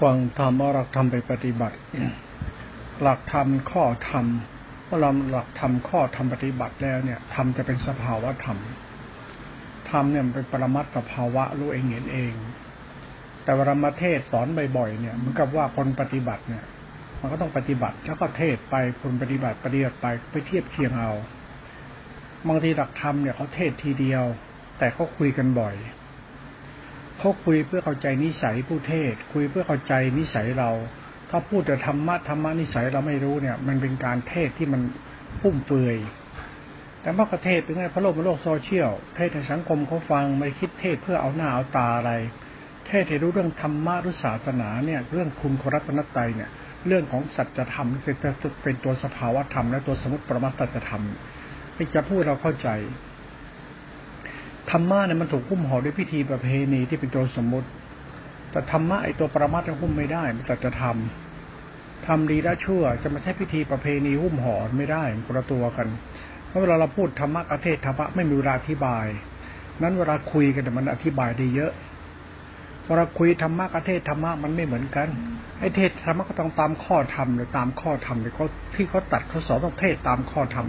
[0.00, 1.76] ฟังธรรมเอาหลักธรรมไปปฏิบัติ
[3.02, 4.26] หลักธรรมข้อธรรม
[4.86, 8.58] เมื่อเราหลักธรรมข้อธรรมปฏิบัติแล้วเนี่ยธรรมจะเป็นสภาวะธรรม
[9.90, 12.34] ธรรมเนี่ยมันเป็นปรมัตถภาวะรู้เองเห็นเอง
[13.44, 14.46] แต่วลามเทศสอน
[14.76, 16.64] บ่อยๆเนี่ยเหมือนกับว่าคนปฏิบัติเนี่ย
[17.20, 21.12] มันก็ต้องปฏิบัติแล้วก็เทศไปคนปฏิบัติปฏิบัติไปไปเทียบเคียงเอา
[22.48, 24.24] บางทีหลักธรรมเนี่ยเขาเทศทีเดียว
[24.78, 25.74] แต่เขาคุยกันบ่อย
[27.18, 30.70] เขาคุยเพื่อเข้าใจนิสัยผู้เทศ คุยเพื่อเข้าใจนิสัยเรา
[31.30, 34.82] ถ้าพูดแต่ธรรมะธรรมะนิสัยเราไม่รู้เนี่ย มันเป็นการเทศที่มัน
[35.40, 35.96] ฟุ่มเฟือย
[37.00, 42.12] แต่เมื่อกระเทศเป็นไงพระโลกเป็นโลกโซเชียลเทศในสังคมเขาฟังไม่คิดเทศเพื่อเอาหน้าเอาตาอะไร
[42.86, 46.50] เทศให้รู้เรื่องธรรมะหรือศาสนาเนี่ย เรื่องคุณครัตนตรัยเนี่ย
[46.86, 48.12] เรื่องของสัจธรรมจะ
[48.62, 51.04] เป็นตัวสภาวธรรมและตัวสมุติประมัตสัจธรรม
[51.74, 52.68] ไม่จะพูดเราเข้าใจ
[54.70, 57.68] ธรรมะเนี่ยมันถูกหุ้มห่อด้วยพิธีประเพณีที่เป็นตัวสมมติ
[58.50, 60.96] แต่ธรรมะไอตัวประมัตถ์หุ้มไม่ได้มันสัจธรรม
[62.06, 65.88] ทำดีและชั่วจะมาใช้พิธีประเพณีหุ้มห่อไม่ได้มันคนละตัวกัน
[66.48, 69.06] เพราะเวลาเราพูดธรรมะกระเทศธรรมะไม่มีเวลาอธิบาย
[69.82, 71.72] นั้นเวลาคุยกันมันอธิบายได้เยอะ
[72.86, 75.08] เวลาคุยธรรมะกระเทศธรรมะมันไม่เหมือนกัน
[75.60, 80.66] ไอเทศธรรมะก็ต้องตามข้อธรรมหรือตามข้อธรรมหรือเขาที่เขาตัดเขาสอนต้องเทศตามข้อธรรม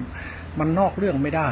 [0.59, 1.49] มันนอกเรื่องไม่ได้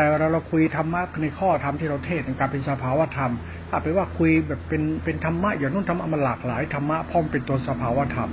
[0.00, 3.32] แต่เราเราคุยธรรมะในข้อธรรมที่เราเทศในการเป็นสภาวธรรม
[3.70, 8.30] ถ้าไปว่าคุยแบบเป็นเป็นธรรมะอย่างนู้นธรรมะมันหลากหลายธรรมะพร้อมเป็นตัวสภาวธรรม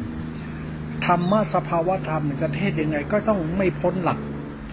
[1.06, 4.20] ธรรมะสภาวธรรมจะเทศยังไงก็ต้องไม่พ้นหลัก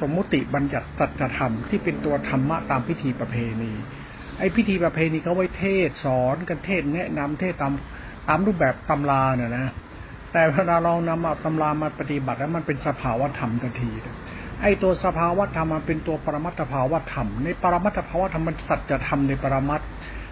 [0.00, 3.72] สมมุติบัญญัติสัจธรรมที่เป็นตัวธรรมะตามพิธีประเพณี
[4.39, 7.72] ไอ้พิธีประเพณีเขาไว้เทศสอนกันเทศแนะนำเทศตาม
[8.28, 9.67] ตามรูปแบบตำราเนี่ยนะ
[10.33, 13.91] แต่เวลาเรานำเอาตำรามาปฏิบัติแล้วมันเป็นสภาวธรรมทันที
[14.62, 19.80] ไอ้ตัวสภาวธรรมมันเป็นตัวปรมัตถภาวธรรม ในปรมัตถภาวธรรมมันสัจธรรมในปรมัต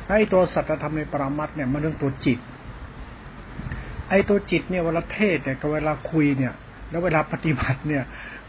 [0.08, 2.38] ไอ้ตัวสัจธรรมในปรมัตเนี่ยมันเรื่องตัวจิต
[4.10, 6.52] ไอ้ตัวจิตเนี่ยเวลาเทศเนี่ยกับเวลาคุยเนี่ย
[6.90, 8.02] แล้วเวลาปฏิบัติเนี่ย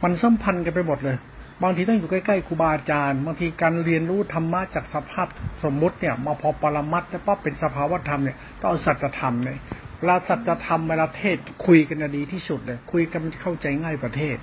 [0.03, 1.17] มันสัมพันธ์กันไปหมดเลย
[1.63, 5.27] บางทีต้องอยู่ใกล้ๆครูบาอาจารย์ บางทีการเรียนรู้ธรรมะจากสภาพ
[5.63, 9.57] สมมุติเนี่ยมาพอปรมัตแล้วปั๊บเป็นสภาวธรรมเนี่ยต้องเอาสัจธรรมเนี่ย
[9.99, 14.37] เวลาสัจธรรมเวลาเทศคุยกันดีที่สุดเลย คุยกันเข้าใจง่ายประเทศ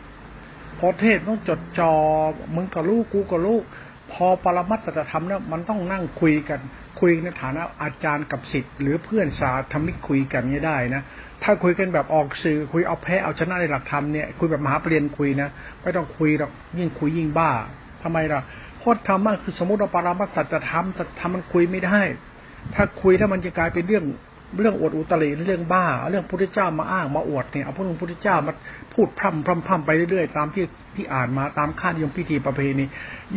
[0.78, 1.92] พอเทศต้องจดจอ
[2.54, 3.62] มึงกับลูกกูกับลูก
[4.12, 6.60] พอปรมัตจะทำเนี่ยมันต้องนั่งคุยกัน
[7.00, 11.02] คุยในฐานะอาจารย์กับศิษย์หรือเพื่อนสาธมิกคุยกันนี่ได้นะ
[11.42, 15.48] ถ้าคุยกันแบบออกสื่อคุยเอาแพ้เอาชนะในหลักธรรมเนี่ยคุยแบบมหาปรริญญาคุยนะ
[15.82, 17.50] ไม่ต้องคุยหรอกยิ่งคุยยิ่งบ้า
[18.02, 18.40] ทำไมล่ะ
[18.78, 22.00] เพราะธรรมะคือสมมติว่าปรามัตสัจธรรมสัจธรรมมันคุยไม่ได้
[22.74, 24.04] ถ้าคุยถ้ามันจะกลายเป็นเรื่อง
[24.58, 28.52] เรื่องอวดอุตริเรื่องบ้า เรื่องพุทธเจ้ามาอ้างมาอวดเนี่ยเอาพระองค์พุทธเจ้ามา
[28.94, 30.64] พูดพร่ำพร่ำพร่ำไปเรื่อยๆตามที่
[30.96, 32.84] ที่อ่านมาตามค่านิยมพิธีประเพณี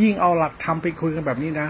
[0.01, 1.69] ยิ่งเอาหลักธรรมไปคุยกันแบบนี้นะ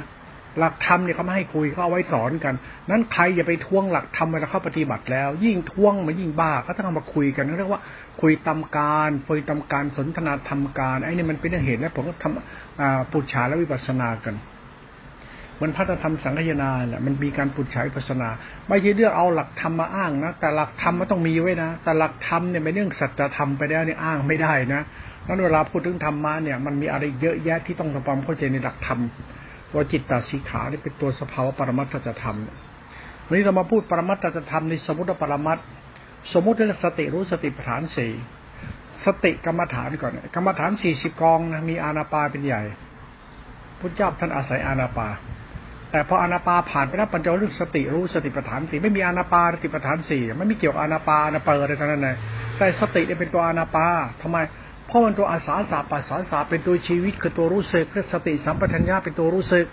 [0.59, 2.55] หลักธรรมเนี่ยเขาไม่ให้คุยเขาเอาไว้สอนกัน
[2.89, 7.81] นั้นใครอย่าไปทวงหลักธรรมเวลาเขาปฏิบัติแล้ว ยิ่งทวงมายิ่งบ้าก็ต้องมาคุยกันเรียกว่า
[8.21, 14.35] คุยตาการคุยตาการสนทนาธรรมการไอ้นี่มันเป็นเหตุและผมก็ทำปุจฉาและวิปัสสนากัน
[15.63, 18.29] มันพัฒธรรมสังฆยนาแหละมันมีการปุจฉายปัสนา
[18.67, 24.81] ไม่ใช่เรื่องเอาหลักธรรมมาอ้างนะแต่หลักธรรมมันต้องมีไว้นะแต่หลักธรรมเนี่ยเป็นเรื่องสัจธรรมไปแล้วเนี่ยอ้างไม่ได้นะ
[25.27, 28.99] นั้นเวลาพูดถึงธรรมะเนี่ยมันมีอะไรเยอะแยะที่ต้องทำความเข้าใจในหลักธรรม
[29.73, 32.37] ว่าจิตตสีขาเนี่เป็นตัวสภาวะปรมัตถธรรม
[33.25, 35.57] วันนี้เรามาพูดปรมัตถธรรมในสมมติปรมัต
[36.33, 38.11] สมมติเรื่องสติรู้สติปัฏฐานสี่
[39.05, 42.61] สติกรรมฐานก่อนกรรมฐานสี่สิบกองนะมีอานาปาเป็นใหญ่
[43.79, 45.07] พุทธเจ้าท่านอาศัยอานาปา
[45.93, 52.15] แต่พออนาปาผ่านไปแล้วปัญจวัคสติรู้สติปัฏฐานสี่ไม่มีอนาปาสติปัฏฐานสี่ไม่มีเกี่ยวกับอนาปาอนาเปอร์อะไรทั้งนั้นเลย
[52.57, 53.87] แต่สติเนี่ยเป็นตัวอนาปา
[54.21, 54.37] ทำไม
[54.87, 59.65] เพราะมันตัวอาสาสาปัสสาสาเป็นตัวชีวิตคือตัวรู้สึกเรื่องสติสัมปชัญญะเป็นตัวรู้สึก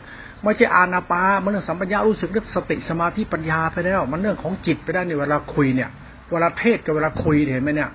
[0.43, 5.91] ไม่ใช่อานาปามันเรื่องสัมปัญญะรู้สึกเรื่องสติสมาธิปัญญาไปแล้ว มันเรื่องของจิตไปได้ในเวลาคุยเนี่ย
[6.33, 7.91] เวลาเทศกับเวลาคุยเห็นไหมเนี่ย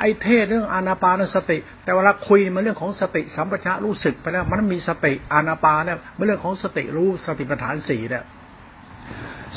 [0.00, 8.24] ไอ้เทศเรื่องอานาปานสติ แต่เวลาคุยมันเรื่องของสติสัมปชัญญะรู้สึกไปแล้ว มันมีสติอานาปาเนี่ยมันเรื่องของสติรู้สติปัฏฐานสี่เนี่ย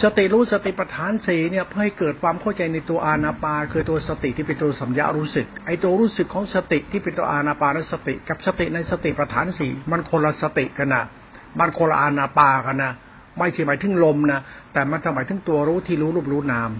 [0.01, 11.03] สติรู้สติปัฏฐานสี่เนี่ยเพื่อให้เกิดความเข้าใจในตัวอานาปาคือตัวสติที่เป็นตัวสัมยารู้สึก ไอ้ตัวรู้สึกของสติที่เป็นตัวอานาปานสติ กับสติในสติปัฏฐานสี่มันคนละสติกันนะ
[11.59, 12.91] มันคนละอานาปากันนะ
[13.37, 14.39] ไม่ใช่หมายถึงลมนะ
[14.73, 16.71] แต่มันหมายถึงตัวรู้ที่รู้รูปรู้นาม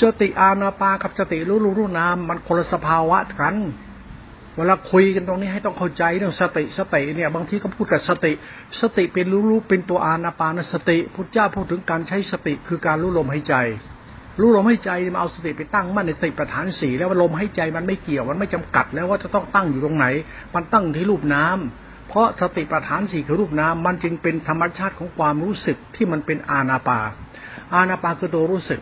[0.00, 3.56] สติอานาปากับสติรู้รู้รู้นามมันคนละสภาวะกัน
[4.56, 8.32] เวลาคุยกันตรงนี้ให้ต้องเข้าใจเรื่องสติสติเนี่ย บางทีก็พูดกับสติ
[8.80, 13.54] สติเป็นรู้รู้เป็นตัวอานาปานสติพุทธเจ้าพูดถึงการใช้สติคือการรู้ลมหายใจ
[14.40, 20.06] รู้ลมหายใจมาเอาสติไปตั้งมั่นในสติปัฏฐานสี่แล้วว่าลมหายใจมันไม่เกี่ยวมันไม่จำกัดแล้วว่าจะต้องตั้งอยู่ตรงไหน
[20.54, 27.00] มันตั้งที่รูปน้ำเพราะสติปัฏฐานสี่คือรูปน้ำมันจึงเป็นธรรมชาติของความรู้สึกที่มันเป็นอานาปา
[27.74, 28.80] อานาปาคือตัวรู้สึก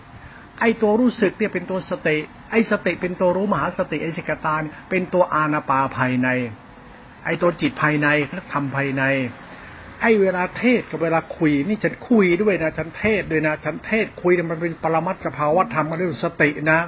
[0.60, 2.16] ไอ้ตัวรู้สึกเนี่ยเป็นตัวสติ
[2.50, 4.56] ไอ้สติเป็นตัวรู้มหาสติไอ้สิกตา
[4.90, 6.28] เป็นตัวอาณาปาภายใน
[7.24, 8.08] ไอ้ตัวจิตภายใน
[8.52, 9.02] ทำภายใน
[10.00, 16.80] ไอ้เวลาเทศกับเวลาคุย นี่ฉันคุยด้วยนะฉันเทศด้วยนะฉันเทศคุยมันเป็นปรมัตสภาวะธรรมมันเรื่องสตินะ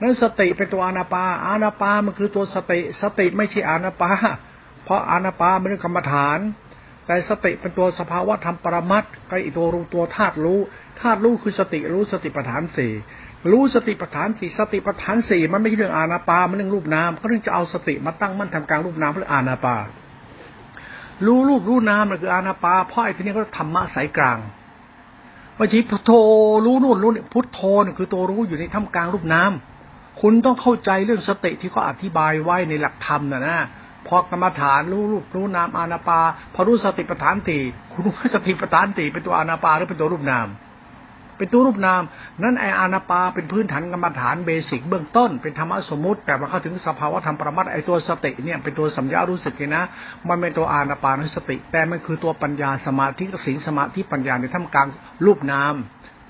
[0.00, 4.10] นั้นสติเป็นตัวอานาปา อานาปามันคือตัวสติ สติไม่ใช่อานาปา
[4.84, 6.38] เพราะอานาปามันเรื่องกรรมฐาน
[7.08, 10.60] แต่สติเป็นตัวสภาวะธรรมปรมัตก็อีตัวรู้ตัวธาตุรู้
[11.00, 12.92] ธาตุรู้คือสติรู้สติปัฏฐานสี่
[13.50, 19.76] รู้สติปัฏฐานสี่สติปัฏฐานสี่มันไม่ใช่เรื่องอานาปามันเรื่องรูปนามก็เรื่องจะเอาสติมาตั้งมั่นทำกลางรูปนามเพื่ออานาปา
[21.26, 24.38] รู้รูปรู้นามมันคืออานาปาเพราะไอ้ที่นี้ก็ธรรมะสายกลาง
[25.56, 26.10] ว่าจีพุทโธ
[26.66, 29.52] รู้นู่นรู้นี่พุทโธนี่คือตัวรู้อยู่ในท่ามกลางรูปนาม
[30.20, 33.58] คุณต้องเข้าใจเรื่องสติที่เขาอธิบายไว้ในหลักธรรมนะนะ
[34.08, 36.20] พอกรรมฐานรู้รูปรู้นามอานาปา
[36.54, 37.58] พอรู้สติปัฏฐานตี
[37.92, 40.48] คุณรู้สติปัฏฐานตีเป็นตัวอานาปาหรือเป็นตัวรูปนาม
[41.40, 42.02] เป็นตัวรูปนาม
[42.42, 49.82] นั่นไออานาปาเป็นพื้นฐานกรรมฐานเบสิกเบื้องต้น เป็นธรรมะสมมุติ แต่ว่าเข้าถึงสภาวะธรรมประมัตไอตัวสติเนี่ยเป็นตัวสัญญารู้สึกเลยนะ
[50.28, 54.86] มันเป็นตัวอานาปานสติ แต่มันคือตัวปัญญาสมาธิสิงสมาธิปัญญาในท่ามกลาง
[55.24, 55.74] รูปนาม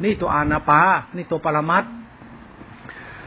[0.04, 0.80] นี่ตัวอานาปา
[1.16, 1.84] นี่ตัวปรมัต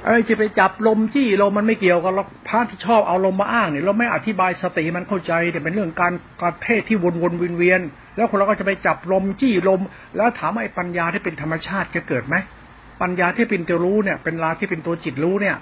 [0.05, 7.81] ไอ้จะไปจับลมจี้ลมมันไม่เกี่ยวกันหรอกพระที่ชอบเอาลมมาอ้างเนี่ยเราไม่อธิบายสติมันเข้าใจแต่เป็นเรื่องการการเทศที่วนวนเวียนเวียน
[8.15, 9.81] แล้วคนเราก็จะไปจับลมจี้ลม
[10.15, 12.35] แล้วถามไอ้ปัญญาที่เป็นธรรมชาติจะเกิดไหม
[13.01, 15.55] ปัญญาที่เป็นตัวรู้เนี่ย เป็นลาที่เป็นตัวจิตรู้เนี่ย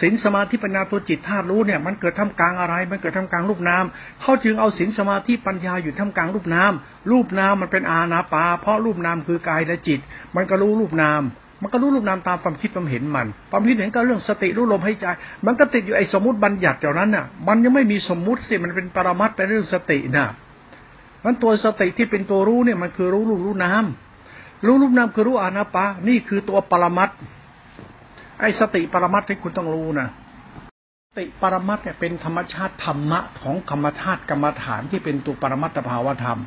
[0.00, 3.84] ศีลสมาธิปัญญาตัวจิตธาตุรู้เนี่ยมันเกิดทำกลางอะไร มันเกิดทำกลางรูปนาม
[4.20, 6.72] เขาจึงเอาศีลสมาธิปัญญาอยู่ทำกลางรูปนาม
[7.10, 10.00] รูปนามมันเป็นอาณาปา เพราะรูปนามคือกายและจิต
[10.36, 11.22] มันก็รู้รูปนาม
[11.62, 15.06] มันก็รู้รูปนามตามความคิดความเห็นมัน ความคิดเห็นก็เรื่องสติรู้ลมหายใจ
[15.46, 20.26] มันก็ติดอยู่ไอ้สมมติบัญญัติเจ้านั้นน่ะ มันยังไม่มีสมมุติสิมันเป็นปรมัตเป็นเรื่องสติน่ะ
[21.24, 23.84] มันตัวสติที่เป็นตัวรู้เนี่ยมันคือรู้รูปรู้นาม
[24.66, 27.10] รู้รูปนามคือรู้อานาปานี่คือตัวปรมัต
[28.40, 30.08] ไอ้สติปรมัตที่คุณต้องรู้นะ
[31.08, 36.40] สติปรมัตเนี่ยเป็นธรรมชาติธรรมะของกรรมธาตุกรรมฐานที่เป็นตัวปรมัตถภาวธรรม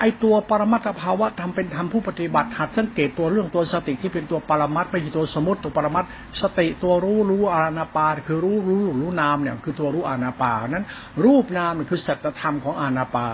[0.00, 6.04] ไอตัวปรมัตถภาวะธรรมเป็นธรรมผู้ปฏิบัติหัดสังเกตตัวเรื่องตัวสติที่เป็นตัวปรมัตไม่ใช่ตัวสมุติตัวปรมัต
[6.42, 10.84] สติตัวรู้รู้อานาปาคือรู้รู้รู้นามเนี่ยคือตัวรู้อานาปานั้น
[11.24, 13.26] รูปนามคือสัจธรรมของอานาปา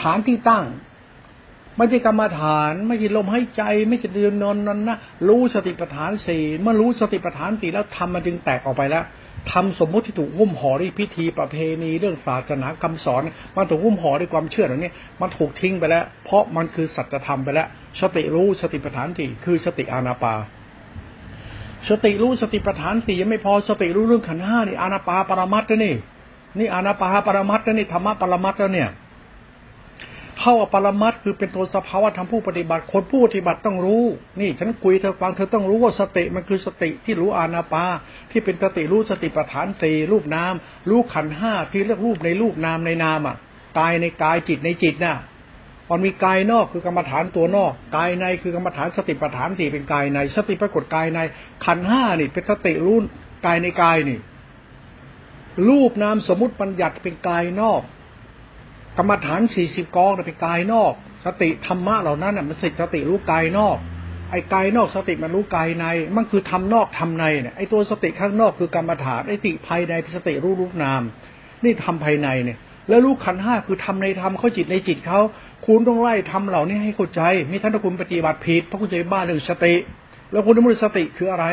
[0.00, 0.64] ฐานที่ตั้ง
[1.76, 4.98] ไม่ใช่กรรมฐาน ไม่ใช่ลมหายใจ ไม่ใช่เดินนอนนอนนะ
[5.28, 9.04] รู้สติปัฏฐานสี่เมื่อรู้สติปัฏฐานสี่แล้วทำมันจึงแตกออกไปแล้ว
[9.52, 13.22] ทำสมมุติที่ถูกหุ้มห่อด้วยพิธีประเพณีเรื่องศาสนาคำสอน
[13.56, 14.90] มันถูกหุ้มห่อด้วยความเชื่อเหล่านี้
[15.20, 17.66] มันถูกทิ้งไปแล้ว เพราะมันคือสัจธรรมไปแล้ว
[18.00, 20.34] สติรู้สติปัฏฐานสี่คือสติอานาปา
[21.88, 25.94] สติรู้สติปัฏฐานสี่ยังไม่พอสติรู้เรื่องขันห้านี่อานาปาปรมัตต์นี่
[26.58, 28.88] นี่อานาปาปรมัตต์นี่ธรรมะปรมัตต์แล้วเนี่ย
[30.40, 34.04] เข้าปรมัตคือเป็นตัวสภาวะทำผู้ปฏิบัติ คนผู้ปฏิบัติต้องรู้
[34.40, 37.84] นี่ ฉันคุยเธอฟังเธอต้องรู้ว่าสติมันคือสติที่รู้อานาปา
[38.30, 40.54] ที่เป็นสติรู้สติปัฏฐานสี่รูปนาม
[40.88, 43.36] รู้ขันห้าที่เรียกรูปในรูปนามในนามอะ
[43.78, 45.16] กายในกายจิตในจิตน่ะ
[45.90, 51.18] มันมีกายนอกคือกรรมฐานตัวนอกกายในคือกรรมฐานสติปัฏฐานสี่เป็นกายใน สติปรากฏกายใน
[51.64, 52.98] ขันห้านี่ เป็นสติรู้
[53.46, 54.18] กายในกายนี่
[55.68, 57.82] รูปนามสมมติปัญญัติเป็นกายนอก
[59.00, 60.92] กรรมฐานสี่สิบกองเป็นกายนอก
[61.24, 63.76] สติธรรมะเหล่านั้นมันสิสติรู้กายนอก
[64.30, 65.86] ไอ้กายนอกสติมันรู้กายใน
[66.16, 71.02] มันคือทำนอกทำในเนี่ยไอ้ตัวสติข้างนอกคือกรรมฐานไอ้ติภายในเป็นสติรู้รูปนาม
[71.64, 72.58] นี่ทำภายในเนี่ย
[72.88, 75.20] แล้วรู้ขันห้าคือทำในธรรมเขาจิตในจิตเขา
[75.66, 79.74] คุณต้องไล่ทำเหล่านี้ให้เข้าใจมิท่านถ้าคุณปฏิบัติผิดเพราะคุณใจบ้าเรื่องสติ
[80.30, 81.46] แล้วคุณต้องรู้สติคืออะไร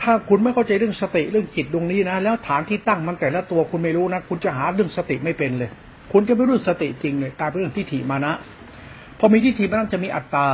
[0.00, 5.70] ถ้าคุณไม่เข้าใจเรื่องสติเรื่องจิตตรงนี้นะ แล้วฐานที่ตั้งมันแต่ละตัวคุณไม่รู้นะ คุณจะหาเรื่องสติไม่เป็นเลย
[6.12, 8.32] คุณจะไม่รู้สติจริงเลยกลายเป็นเรื่องทิฏฐิมานะ
[9.18, 10.46] พอมีทิฏฐิมานะจะมีอัตตา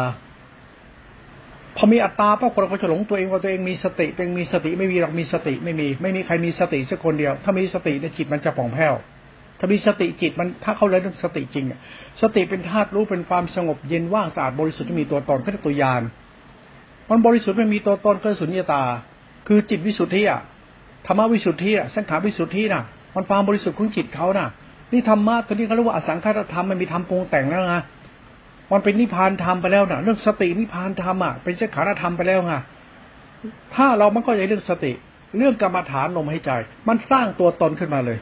[1.77, 8.95] พอมีอัตตาป้าคนเราก็จะหลงตัวเองว่าตัวเองมีสติเป็นมีสติไม่มีหรอกมีสติไม่มี ไม่มีใครมีสติสักคนเดียว ถ้ามีสติในจิตมันจะป่องแผ้ว
[9.59, 11.65] ถ้ามีสติจิตมันถ้าเขาเลยเรื่องสติจริง
[12.21, 16.03] สติเป็นธาตุรู้เป็นความสงบเย็นว่างสะอาดบริสุทธิ์ไม่มีตัวตนก็ตัวยาน
[17.11, 18.83] มันบริสุทธิ์ไม่มีตัวตนก็สุญญตา
[19.47, 20.41] คือจิตวิสุทธิอะ
[21.07, 22.83] ธรรมวิสุทธิอะสังขารวิสุทธิน่ะ
[23.15, 24.49] มันความบริสุทธิ์ของจิตเขาน่ะ
[24.93, 27.77] นี่ธรรมะตัวนี้เขาเรียกว่าอสังขารธรรมมันมีธรรมปรุงแต่งแล้วไง
[28.73, 32.55] มันเป็นนิพพานธรรมไปแล้วนะเรื่องสตินิพพานธรรมอะเป็นเจ้าขารธรรมไปแล้วไง
[33.75, 34.93] ถ้าเราไม่เข้าใจเรื่องสติ
[35.39, 36.51] เรื่องกรรมฐานลมหายใจ
[36.89, 38.19] มันสร้างตัวตนขึ้นมาเลย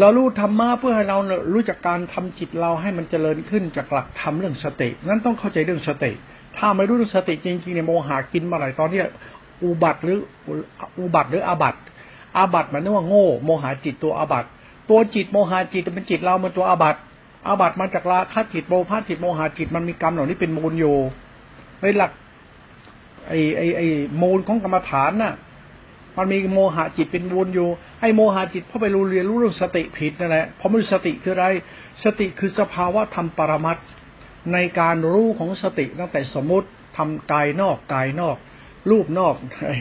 [0.00, 1.18] เรารู้ธรรมะเพื่อให้เรา
[1.54, 6.12] รู้จักการทำจิตเราให้มันเจริญขึ้นจากหลักธรรมเรื่องสตินั้นต้องเข้าใจเรื่องสติ
[6.56, 9.00] ถ้าไม่รู้เรื่องสติจริงๆเนี่ยโมหะกินมาหลายตอนนี้
[9.64, 10.18] อุบัติหรือ
[11.00, 11.80] อุบัติหรืออาบัติ
[12.36, 14.48] อาบัติมันนึกว่าโง่ โมหะจิตตัวอาบัติ
[14.90, 16.96] ตัวจิตโมหะจิตเป็นจิตเรามันตัวอาบัต
[17.46, 20.96] อาบัตมาจากราคะจิตโมภะจิตโมหะจิตมันมีกรรมเหล่านี้เป็นมูลอยู่
[21.80, 22.12] ในหลัก
[23.28, 23.86] ไอ้ไอ้ไอ้
[24.22, 25.34] มูลของกรรมฐานน่ะ
[26.16, 27.68] มันมีโมหะจิตเป็นมูลอยู่
[28.00, 31.46] ไอ้โมหะจิตพอไปรู้เรียนรู้เรื่องสติผิดนั่นแหละพอไม่รู้สติคืออะไร
[32.04, 33.76] สติคือสภาวะธรรมปรมัต
[34.52, 38.36] ในการรู้ของสติตั้งแต่สมมติทำกายนอกกายนอก
[38.90, 39.34] รูปนอก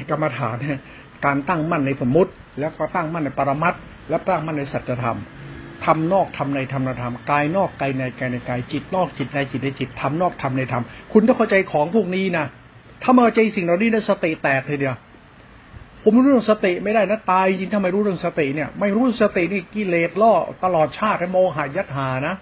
[0.10, 0.80] กรรมฐานเนี่ย
[1.26, 3.74] การตั้งมั่นในสมมติ แล้วก็ตั้งมั่นในปรมัต
[4.10, 5.20] และตั้งมั่นในสัจธรรม
[5.86, 12.46] ทำนอกทำในธรรมธรรมกายนอกกายในกายในกายจิตนอกจิตในจิตในจิตทำนอกทำในธรรมคุณต้องเข้าใจของพวกนี้นะ
[13.04, 14.98] ถ้ามาใจสิ่งเหล่านี้นะสติแตกเลยเดียว
[16.04, 20.34] ผมรู้เรื่องสติไม่ได้นะตายจริงถ้าไมรู้เรื่องสติเนี่ย ไม่รู้สตินี่กิเลสล่อ
[20.64, 22.36] ตลอดชาติโมหะยัตหานะ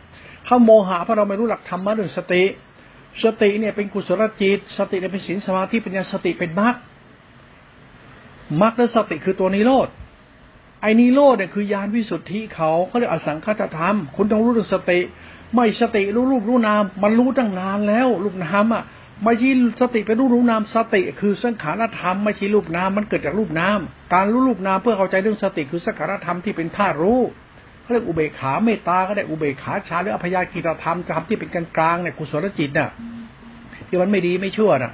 [0.47, 2.43] ข้าโมหะเพราะเราไม่รู้หลักธรรมะเรื่องสติ
[3.23, 6.75] สติเนี่ยเป็นกุศลจิต สติเนี่ยเป็นศีลสมาธิปัญญาสติเป็นมรรค
[8.61, 9.87] มรรคและสติคือตัวนิโรธ
[10.81, 14.99] ไอ้นิโรธเนี่ยคือยานวิสุทธิเขาเขาเรียกอสังคตธรรม คุณต้องรู้เรื่องสติ
[15.55, 18.83] ไม่สติรู้รูปรู้นาม มันรู้ตั้งนานแล้วรูปนามอะ
[19.23, 23.79] ไม่ใช่สติเป็นรูปรู้นามสติ คือสังขารธรรมไม่ใช่รูปนามมันเกิดจากรูปนาม
[24.13, 27.21] การรู้รูปนามเพื่อเข้าใจเรื่องสติคือสังขารธรรมที่เป็นธาตุรู้
[27.81, 32.89] เขาเรียกอุเบกขาเมตตาก็ได้อุเบกขาชาหรืออภยากิรธรรมธรรมที่เป็นกลางกลางเนี่ยกุศลจิตน่ะ
[33.87, 34.93] ที่มันไม่ดีไม่ชั่วน่ะ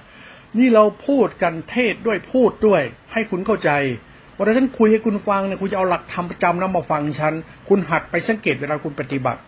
[0.58, 2.82] นี่เราพูดกันเทศด้วยพูดด้วย
[3.14, 3.72] ให้คุณเข้าใจ
[4.38, 7.34] วันนั้นคุยให้คุณฟังเนี่ยคุณจะเอาหลักธรรมประจำนั้นมาฟังฉัน
[7.70, 9.42] คุณหัดไปสังเกตเวลาคุณปฏิบัติ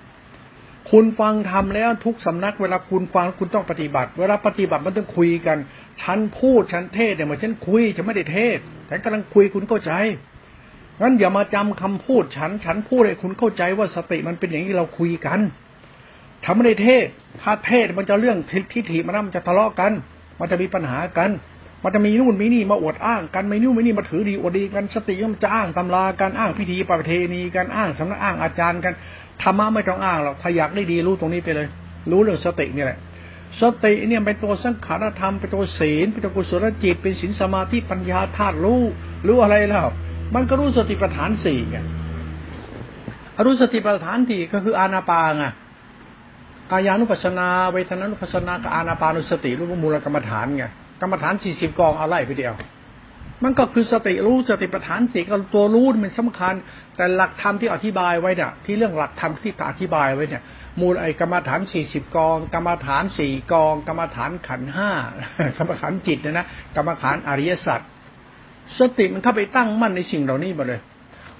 [0.91, 5.57] คุณฟังทำแล้วทุกสำนักเวลาคุณฟังคุณต้องปฏิบัติ เวลาปฏิบัติมันต้องคุยกัน
[6.01, 9.91] ฉันพูดฉันเทศเนี่ยเมือนฉันคุยฉันไม่ได้เทศแต่กำลังคุยคุณเข้าใจ
[11.01, 15.39] งั้นอย่ามาจำคำพูดฉัน ฉันพูดให้คุณเข้าใจว่าสติมันเป็นอย่างที่เราคุยกัน
[16.45, 17.05] ทำไม่ได้เทศ
[17.41, 18.37] ถ้าเทศมันจะเรื่อง
[18.73, 19.91] ทิฏฐิมันมันจะทะเลาะกัน
[20.39, 21.29] มันจะมีปัญหากัน
[21.83, 28.93] มันจะมีนู่นมีนี่มาอวดอ้างกันไม่นู่นไม่นี่มาถือดีอวดดีกันสติมันจะอ้างตำราการอ้างพิธีประเพณีการอ้างสำนักอ้างอาจารย์กัน
[29.41, 31.67] ธรรมะไม่ต้องอ้างหรอกถ้าอยากได้ดีรู้ตรงนี้ไปเลย
[32.11, 32.99] รู้เรื่องสตินี่แหละ
[33.61, 38.81] สติเนี่ยเป็นตัวสังขารธรรมเป็นตัวศีลเป็นตัวกุศลจิตเป็นศีลสมาธิปัญญาธาตุรู้
[39.27, 39.87] รู้อะไรแล้ว
[40.35, 41.77] มันก็รู้สติปัฏฐานสี่ไง
[43.45, 45.45] รู้สติปัฏฐานสี่ก็คืออานาปาไง
[46.71, 50.65] กายานุปัสนา เวทนานุปัสนากับอานาปานุสติรู้มูลกรรมฐานไง
[51.03, 52.53] กรรมฐานสี่สิบกองเอาไล่ไปเดียว
[53.43, 56.55] มันก็คือสติรู้สติปัฏฐานสี่ก็ตัวรู้มันสำคัญ
[56.95, 60.43] แต่หลักธรรมที่อธิบายไว้เนี่ยที่เรื่องหลักธรรมที่อธิบายไว้เนี่ย
[60.79, 64.91] มูลไอกรรมฐานสี่สิบกอง กรรมฐานสี่กอง กรรมฐานขันห้า
[65.57, 66.45] กรรมฐานจิตนี่ยนะ
[66.75, 67.79] กรรมฐานอริยสัจ
[68.79, 70.81] สติมันเข้าไปตั้งมั่นในสิ่งเหล่านี้หมดเลย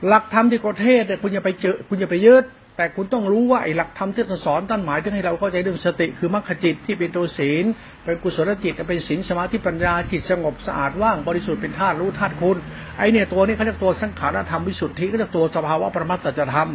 [0.07, 2.43] หลักธรรมที่กเทศเนี่ยคุณอย่าไปเจอคุณอย่าไปยึด
[2.77, 7.65] แต่คุณต้องรู้ว่าไอ้หลักธรรมที่ท่านสอนท่านหมายถึงให้เราเข้าใจเรื่องสติคือมรรคจิตที่เป็นตัวศีล
[8.03, 12.57] เป็นกุศลจิตเป็นศีลสมาธิปัญญาจิตสงบสะอาดว่างบริสุทธิ์เป็นธาตุรู้ธาตุคุณ
[12.97, 16.69] ไอ้เนี่ยตัวนี้เขาเรียกตัวสังขารธรรมวิสุทธิก็เรียกตัวสภาวะประมัตตธรรม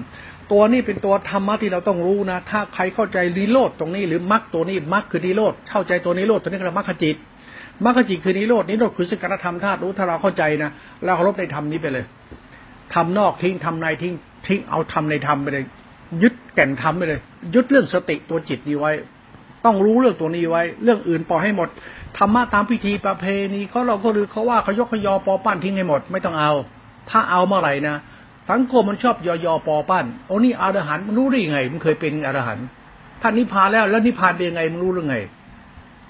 [0.53, 7.17] ตัวนี้เป็นตัวธรรมะที่เราต้องรู้นะ ถ้าใครเข้าใจนิโรธตรงนี้หรือมรรคตัวนี้มรรคคือนิโรธเข้าใจตัวนิโรธตัวนี้คือมรรคจิต
[7.85, 10.71] มรรคจิตคือนิโรดนิโรธคือสังกัตธรรมธาตุรู้ถ้าเราเข้าใจนะ
[11.05, 12.05] เราเคารพในธรรมนี้ไปเลย
[12.95, 14.15] ทำนอกทิ้งทำในทิ้ง
[14.47, 15.65] ทิ้งเอาทำในธรรมไปเลย
[16.23, 17.21] ยึดแก่นธรรมไปเลย
[17.55, 18.93] ยึดเรื่องสติตัวจิตนี้ไว้
[19.65, 21.69] ต้องรู้เรื่องตัวนี้ไว้ เรื่องอื่นปล่อยให้หมด
[22.19, 23.25] ธรรมะตามพิธีประเพ
[23.55, 26.53] ณีเขาเราก็รือเขาว่าเขายกขยอปอปั้นทิ้งให้หมด ไม่ต้องเอา
[27.11, 27.97] ถ้าเอาเมื่อไหร่นะ
[28.51, 32.67] สังคมมันชอบยอยอปอปั้นโอ้นี่อรหันต์มันรู้ได้ยังไง มันเคยเป็นอรหันต์
[33.23, 35.17] ท่านนิพพานแล้วแล้วนิพพานเป็นยังไงมันรู้เรื่องไง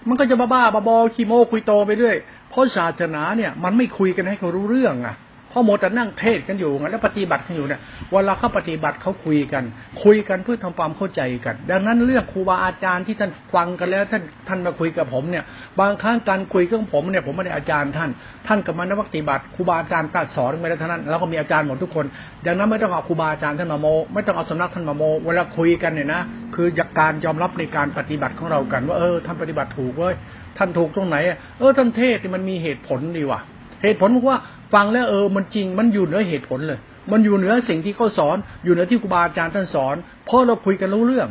[0.08, 2.16] มันก็จะบ้าบ้าบอคีโมคุยโตไปเรื่อย
[2.50, 5.14] เพราะศาสนาเนี่ย มันไม่คุยกันให้เขารู้เรื่องอะ
[5.58, 9.64] พราะหมดแต่นั่งเทศกันอยู่ไงแล้วปฏิบัติกันอยู่เนี่ยเวลาเขาปฏิบัติเขาคุยกัน
[10.04, 15.44] คุยกันเพื่อทำความเข้าใจกัน ดังนั้นเรื่องครูบาอาจารย์ที่ท่านฟังกันแล้วท่านท่านมาคุยกับผมเนี่ย
[15.80, 18.10] บางครั้งการคุยกับผมเนี่ยผมไม่ได้อาจารย์ท่าน
[18.46, 22.06] ท่านกับมานนักปฏิบัติครูบาอาจารย์ตัดสอนไม่ได้ท่านั้นแล้วก็มีอาจารย์หมดทุกคน
[22.46, 26.22] ดังนั้นไม่ต้องเอาครูบาอาจารย์ท่านมาโม ไม่ต้องเอาสำนักท่านมาโม เวลาคุยกันเนี่ยนะ
[26.54, 26.68] คือ
[27.00, 30.14] การยอมรับในการปฏิบัติของเรากัน ว่าเออท่านปฏิบัติถูกเว้ย
[30.58, 31.16] ท่านถูกตรงไหน
[31.58, 33.40] เออท่านเทศมันมีเหตุผลดีว่ะ
[33.82, 34.38] เหตุผลว่า
[34.74, 36.78] ฟังแล้วเออมันจริงมันอยู่เหนือเหตุผลเลย
[37.12, 41.28] มันอยู่เหนือสิ่งที่เขาสอน อยู่เหนือที่ครูบาอาจารย์ท่านสอน เพราะเราคุยกันรู้เรื่อง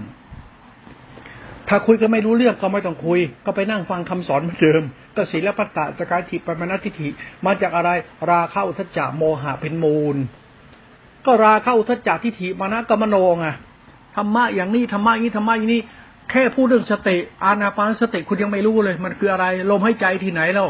[1.69, 4.83] ถ้าคุยกันไม่รู้เรื่องก็ไม่ต้องคุย ก็ไปนั่งฟังคำสอนเหมือนเดิม
[5.15, 7.09] ก็ศีลปัตตะสกายทิปรมณทิฐิ
[7.45, 7.89] มาจากอะไร
[8.29, 10.17] ราเข้าทัจจาโมหะเป็นมูล
[11.25, 13.55] ก็ราเข้าทัจจาทิฐิมานะกรรมโนงอะ
[14.15, 15.81] ธรรมะอย่างนี้ธรรมะอย่างนี้ธรรมะอย่างนี้
[16.31, 20.67] แค่พูดเรื่องสติอานาปานสติคุณยังไม่รู้เลย มันคืออะไร ลมหายใจที่ไหนแล้ว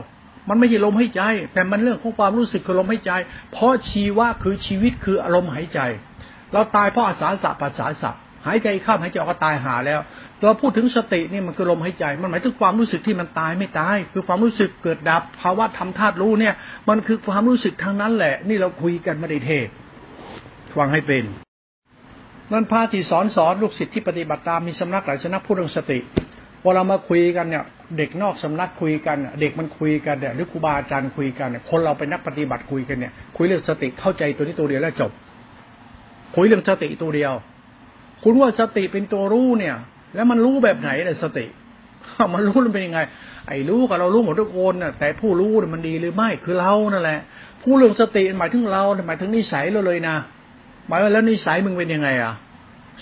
[0.49, 1.21] มันไม่ใช่ลมหายใจ
[1.53, 3.11] แต่มันเรื่องของความรู้สึกคือลมหายใจ
[3.51, 5.79] เพราะชีวะคือชีวิตคืออารมณ์หายใจ
[6.53, 8.11] เราตายเพราะอาสาสะปัสสาสะ
[8.47, 9.99] หายใจเข้าหายใจออกก็ตายหาแล้ว
[10.43, 16.53] เราพูดถึงสตินี่มันคือลมหายใจ มันหมายถึงความรู้สึกที่มันตายไม่ตาย คือความรู้สึกเกิดดับภาวะธรรมธาตุรู้เนี่ย
[16.89, 19.67] มันคือความรู้สึกทางนั้นแหละ นี่เราคุยกันไม่ได้เทศ
[20.77, 21.23] ฟังให้เป็น
[22.51, 25.99] นั่นพาที่สอนสอนลูกศิษย์ที่ปฏิบัติตามมีสำนักหลายสำนักพูดเรื่องสติ
[26.67, 27.63] อเรามาคุยกันเนี่ย
[27.97, 35.11] เด็กนอกสำนักคุยกัน เด็กมันคุยกันเนี่ยหรือครูบาอาจารย์คุยกันเนี่ยคนเราเป็นนักปฏิบัติคุยกันเนี่ย คุยเรื่องสติเข้าใจตัวนี้ตัวเดียวแล้วจบ
[36.35, 37.33] คุยเรื่องสติตัวเดียว
[38.23, 39.75] คุณว่าสติเป็นตัวรู้เนี่ย
[40.15, 41.45] แล้วมันรู้แบบไหนเลยสติ
[42.33, 42.99] มันรู้มันเป็นยังไง
[43.47, 47.19] ไอ้รู้กับเรารู้หมดทุกคนน่ะ แต่ผู้รู้มันดีหรือไม่คือเรานั่นแหละ
[47.63, 50.15] ผู้เรื่องสติหมายถึงเราหมายถึงนิสัยเราเลยนะ
[50.87, 52.33] หมายว่าแล้วนิสัยมึงเป็นยังไงอะ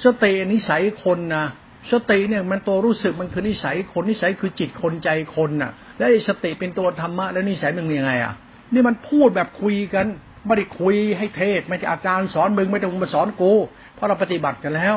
[0.04, 1.46] สตินิสัยคนนะ
[1.92, 8.34] สติเนี่ยมันตัวรู้สึกมันคือนิสัยคนนิสัยคือจิตคนใจคนน่ะ แล้วไอ้สติเป็นตัวธรรมะแล้วนิสัยมึงยังไงอะ
[8.74, 10.06] นี่มันพูดแบบคุยกัน
[10.46, 13.52] ไม่ได้คุยให้เทศไม่ใช่อาจารย์สอนมึงไม่ต้องมาสอนกู
[13.96, 14.96] เพราะเราปฏิบัติกันแล้ว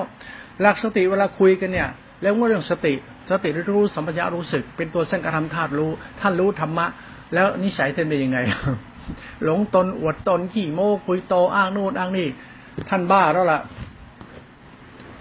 [0.60, 1.88] หลักสติเวลาคุยกันเนี่ย
[2.22, 2.94] แล้วก็เรื่องสติ
[3.30, 5.90] สติรู้สัมปชัญญะรู้สึก เป็นตัวเส้นกระทำธาตุรู้
[6.20, 6.86] ท่านรู้ธรรมะ
[7.34, 8.38] แล้วนิสัยท่านเป็นยังไง
[9.44, 12.28] หลงตนอวดตนขี่โม้คุยโตอ้างนู่นอ้างนี่
[12.88, 13.60] ท่านบ้าแล้วล่ะ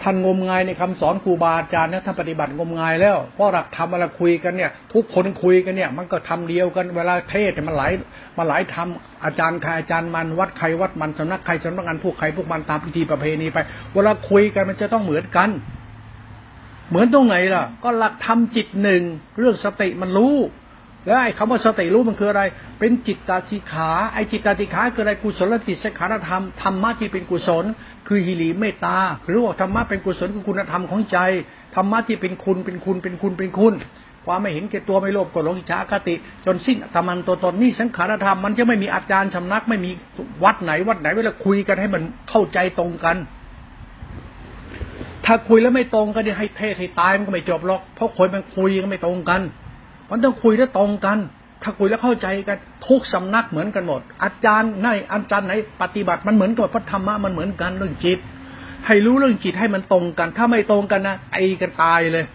[0.10, 7.92] ท่านงมงายในคำสอนครูบาอาจารย์เนี่ยท่านปฏิบัติงมงายแล้วเพราะหลักธรรมเวลาคุยกันเนี่ย ทุกคนคุยกันเนี่ย มันก็ทำเดียวกันเวลาเทศมันหลาย
[8.38, 13.58] มันหลายทำอาจารย์ใครอาจารย์มันวัดใครวัดมันสำนักใครสำนักงานพวกใครพวกมันตามพิธีประเพณีไป
[13.94, 15.50] เวลาคุยกันมันจะต้องเหมือนกัน
[16.90, 19.02] เหมือนตรงไหนล่ะ ก็หลักธรรมจิตหนึ่ง
[19.38, 20.36] เรื่องสติมันรู้
[21.08, 22.44] แล้วไอ้คำว่าสติรู้มันคืออะไร
[22.80, 27.66] เป็นจิตตาสิขาไอ้จิตตาสิขาคืออะไรกุศลจิตสังขารธรรมธรรมะที่เป็นกุศล
[28.08, 28.98] คือหิริเมตตา
[29.28, 31.18] หรือว่าธรรมะเป็นกุศลคือคุณธรรมของใจ
[31.76, 33.74] ธรรมะที่เป็นคุณเป็นคุณเป็นคุณเป็นคุณ
[34.26, 39.92] ความไม่เห็นแก่ตัวไม่โลภกดหลงอิจฉาคติ จนสิ้นธรรมันตัวตนนี่สังขารธรรมมันจะไม่มีอาจารย์ชำนักไม่มี
[40.44, 43.18] วัดไหนวัดไหนเวลาคุยกันให้มันเข้าใจตรงกัน
[45.26, 49.42] ถ้าคุยแล้วไม่ตรงกันเนี่ยให้เทศให้ตายมันก็ไม่จบหรอกเพราะคนมันคุยก็ไม่ตรงกัน
[50.10, 51.18] มันต้องคุยแล้วตรงกัน
[51.64, 58.20] ถ้าคุยแล้วเข้าใจกัน ทุกสำนักเหมือนกันหมด อาจารย์ไหนอาจารย์ไหนปฏิบัติมันเหมือนกับพระธรรมะมันเหมือนกันเรื่องจิต
[58.88, 62.26] ให้รู้เรื่องจิตให้มันตรงกัน ถ้าไม่ตรงกันนะไอ้กันตายเลย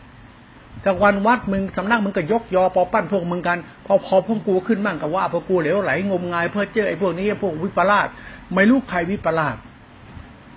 [0.82, 8.08] แต่วันวัดมึงสำนักมึงก็ยกยอปอปั้นพวกมึงกัน พอพอพวกกูขึ้นมั่งกับว่าพวกกูเหลวไหลงมงายเพื่อเจอไอ้พวกนี้พวกวิปลาส
[8.54, 9.56] ไม่รู้ใครวิปลาส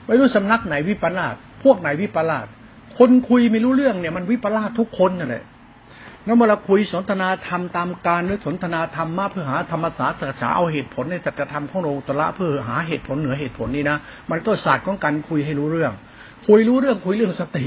[0.06, 2.48] ไม่รู้สำนักไหนวิปลาสพวกไหนวิปลาส
[2.98, 5.44] คนคุยไม่รู้เรื่องเนี่ยมันวิปลาสทุกคนนั่นแหละ
[6.26, 13.98] แล้วเมื่อเราคุยสนทนาธรรมตามการหรือสนทนาธรรมมาเพื่อหาธรรมศาสตร์ศึกษาเอาเหตุผลในสัจธรรมของโลตระเพื่อหาเหตุผลเหนือเหตุผลนี้นะ
[14.32, 15.94] มันก็ศาสตร์ของการคุยให้รู้เรื่อง
[16.48, 17.66] คุยรู้เรื่องคุยเรื่องสติ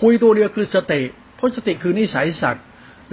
[0.00, 1.00] คุยตัวเดียวคือสติ
[1.36, 2.64] เพราะสติคือนิสัยสัตว์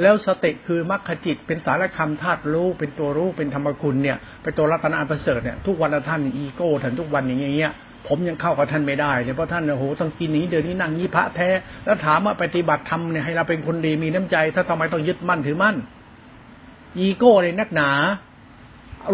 [0.02, 7.74] แล้วสติคือมรรคจิตเป็นสารคำธาตุรู้เป็นตัวรู้เป็นธรรมคุณเนี่ยเป็นตัวรัตนาประเสริฐเนี่ยทุกวันท่านอีโก้ท่านทุกวันอย่างเงี้ย
[8.08, 11.50] ผมยังเข้ากับท่านไม่ได้เนี่ยเพราะท่านโอ้โหต้องกินนี้เดี๋ยวนี้นั่งยี่พระแท้
[11.86, 15.76] แล้วถามว่าปฏิบัติธรรมเนี่ยให้เราเป็นคนดีมีน้ำใจ ถ้าทำไมต้องยึดมั่นถือมั่น
[16.98, 17.92] อีโก้เลยนักหนา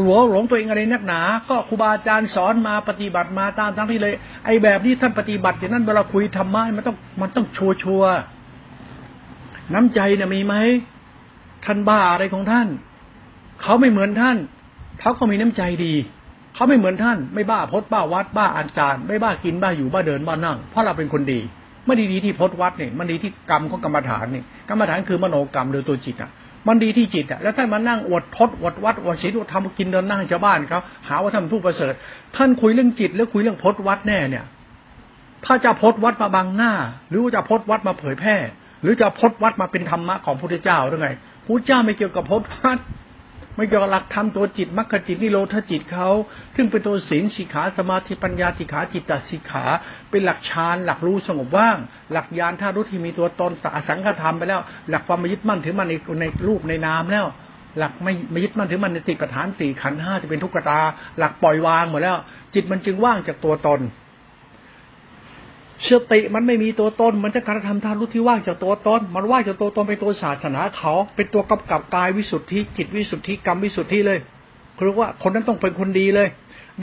[0.01, 4.13] หลวงหลงตัวเองอะไรนักหนา ก็ครูบาอาจารย์สอนมาปฏิบัติมาตามทั้งที่เลย
[4.45, 8.04] ไอ้แบบนี้ท่านปฏิบัติอย่างนั้นเวลาคุยธรรมะมันต้องมันต้องชัวชัว
[9.73, 10.56] น้ำใจเนี่ยมีไหม
[11.65, 12.67] ท่านบ้าอะไรของท่าน
[13.62, 14.38] เขาไม่เหมือนท่าน
[14.99, 15.93] เขาก็มีน้ำใจดี
[16.56, 21.40] เขาไม่เหมือนท่านไม่บ้าพดบ้าวัดบ้าอาจารย์ ไม่บ้ากินบ้าอยู่บ้าเดินบ้านั่ง เพราะเราเป็นคนดี
[21.86, 26.32] ไม่ดีดีที่พดวัดเนี่ยมันดีที่กรรมของกรรมฐานเนี่ยกรรมฐานคือมโนกรรมหรือตัวจิตอะ
[26.68, 31.94] มันดีที่จิตอะแล้วท่านมานั่งอวดพดอวดวัดอวดศีลอวดทำกินเดินนั่งชาวบ้านเขาหาว่าท่านผู้ประเสริฐ
[32.36, 34.46] ท่านคุยเรื่องจิตแล้วคุยเรื่องพดวัดแน่เนี่ย
[35.46, 36.74] ถ้าจะพดวัดมาบังหน้า
[37.10, 38.36] หรือว่าจะพดวัดมาเผยแพร่
[38.82, 41.10] หรือจะพดวัดมาเป็นธรรมะของพระพุทธเจ้าหรือไง
[41.46, 42.78] พระเจ้าไม่เกี่ยวกับพดวัด
[43.56, 46.10] ไม่ยวกับหลักธรรมตัวจิตมรรคจิตนิโรธจิตเขา
[46.56, 49.66] ซึ่งเป็นตัวศีลสิกขาสมาธิปัญญาสิกขาจิตตสิกขา
[50.10, 51.78] เป็นหลักฌานหลักรู้สงบว่าง
[52.14, 57.26] หลักญาณท่ารู้ที่มีตัวตนสสังฆธรรมไปแล้ว หลักความไม่ยึดมั่นถือมั่นในในรูปในนามแล้ว
[57.78, 60.80] หลักไม่ไม่ยึดมั่นถือมั่นในติปฐานสี่ขันห้าที่เป็นทุกขตา
[61.18, 62.18] หลักปล่อยวางหมดแล้ว
[62.54, 63.80] จิตมันจึงว่างจากตัวตน
[65.89, 74.20] สติมันไม่มีตัวตน มันจะการทำทานรู้ที่ว่างจากตัวตน มันว่างจากตัวตนเป็นตัวศาสนาเขา เป็นตัวกำกับกายวิสุทธิจิตวิสุทธิกรรมวิสุทธิเลย
[74.78, 76.28] คือว่าคนนั้นต้องเป็นคนดีเลย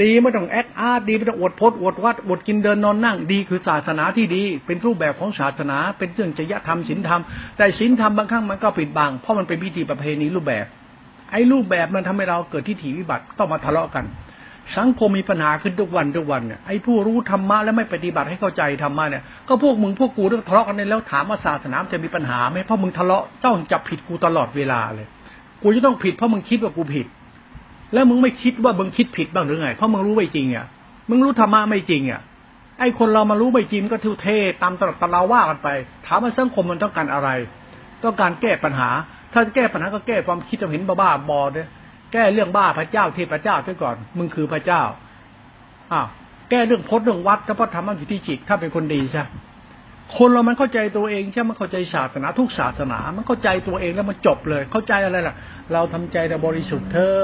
[0.02, 7.22] ดีไม่ต้องแอคอาร์ดีไม่ต้องอวดพจน์อวดวัดอวดกินเดินนอนนั่ง ดีคือศาสนาที่ดี เป็นรูปแบบของศาสนา เป็นเรื่องจริยธรรมศีลธรรม
[7.56, 10.66] แต่ศีลธรรมบางครั้งมันก็ปิดบังเพราะมันเป็นพิธีประเพณีรูปแบบ
[11.32, 14.04] ไอ้รูปแบบมันทำให้เราเกิดทิฏฐิวิบัติต้องมาทะเลาะกัน
[14.76, 25.06] สังคมมีปัญหาขึ้นทุกวันทุกวันเนี่ยไอ้ผู้รู้ธรรมะแล้วไม่ปฏิบัติให้เข้าใจธรรมะเนี่ยก็พวกมึงพวกกูต้องทะเลาะกันในแล้วถามว่าศาสนาจะมีปัญหาไหมเพราะมึงทะเลาะจ้องจับผิดกูตลอดเวลาเลย
[25.62, 27.06] กูจะต้องผิดเพราะมึงคิดว่ากูผิด
[27.94, 30.66] แล้วมึงไม่คิดว่ามึงคิดผิดบ้างหรือไงเพราะมึงรู้ไม่จริงอะ
[31.10, 32.20] มึงรู้ธรรมะไม่จริงอะ
[32.80, 34.26] ไอ้คนเรามารู้ไม่จริงก็ทิวเท
[34.62, 35.68] ตามตลอดตะลาว่ากันไป
[36.06, 37.28] ถามว่าสังคมมันต้องการอะไร
[38.04, 38.88] ต้องการแก้ปัญหา
[39.32, 41.68] ถ้าจะแก้ปัญหาก็แก้ความคิดจะเห็นบ้าๆบอเนี่ย
[42.12, 44.82] แก้เรื่องบ้าพระเจ้าเทพเจ้าด้วยก่อน มึงคือพระเจ้า
[45.92, 46.08] อ้าว
[46.50, 49.24] แก้เรื่องพจน์เรื่องวัดก็เพราะธรรมะอยู่ที่จิตถ้าเป็นคนดีใช่
[50.16, 55.34] คนเรามันเข้าใจตัวเองใช่ไหมเข้าใจศาสนาทุกศาสนา มันเข้าใจตัวเองแล้วมันจบเลย เข้าใจอะไรล่ะ
[55.72, 57.14] เราทำใจแต่บริสุทธิ์เธอ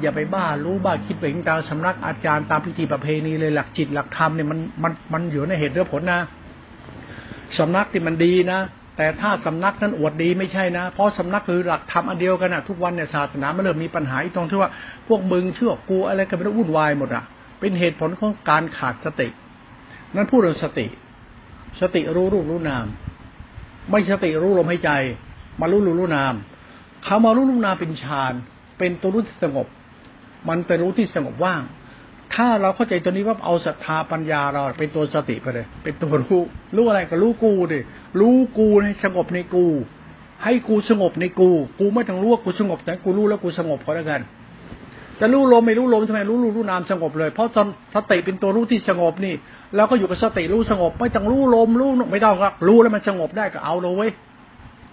[0.00, 6.20] อย่าไปบ้ารู้บ้าคิดไปถึงตามสำนักอาจารย์ตามพิธีประเพณีเลยหลักจิตหลักธรรมเนี่ยมันมันมันอยู่ในเหตุและผลนะ
[7.58, 8.60] สำนักที่มันดีนะ
[8.96, 14.70] แต่ถ้าสำนักนั้นอวดดีไม่ใช่นะ เพราะสำนักคือหลักธรรมอันเดียวกันนะทุกวันเนี่ยศาสนามันเริ่มมีปัญหาตรงที่ว่า
[15.08, 17.24] พวกมึงเชื่อกูอะไรกันเป็นวุ่นวายหมดอะ
[17.60, 19.28] เป็นเหตุผลของการขาดสติ
[20.14, 20.86] นั้นพูดเรื่องสติ
[21.80, 22.86] สติรู้รูปรู้นาม
[23.90, 24.90] ไม่สติรู้ลมหายใจ
[25.60, 26.34] มารู้รู้รู้นาม
[27.04, 28.32] เขามารู้รู้นามเป็นฌาน
[28.78, 29.66] เป็นตัวรู้ที่สงบ
[30.48, 31.62] มันเป็นรู้ที่สงบว่าง
[32.34, 36.42] ถ้าเราเข้าใจตัวนี้ว่าเอาศรัทธาปัญญาเราเป็นตัวสติไปเลย เป็นตัวรู้
[36.76, 37.80] รู้อะไรก็รู้กูดิ
[38.20, 39.66] รู้กูให้สงบในกู
[40.44, 44.22] ให้กูสงบในกู กูไม่ต้องรู้ว่ากูสงบ แต่กูรู้แล้วกูสงบก็แล้วกัน
[45.20, 47.48] จะรู้ลมไม่รู้ลมทำไมรู้รู้รู้นามสงบเลย เพราะ
[47.94, 49.34] สติเป็นตัวรู้ที่สงบนี่
[49.76, 54.08] เราก็อยู่กับสติรู้สงบ ไม่ต้องรู้ลมรู้ไม่ต้องครับรู้แล้วมันสงบได้ก็เอาเลย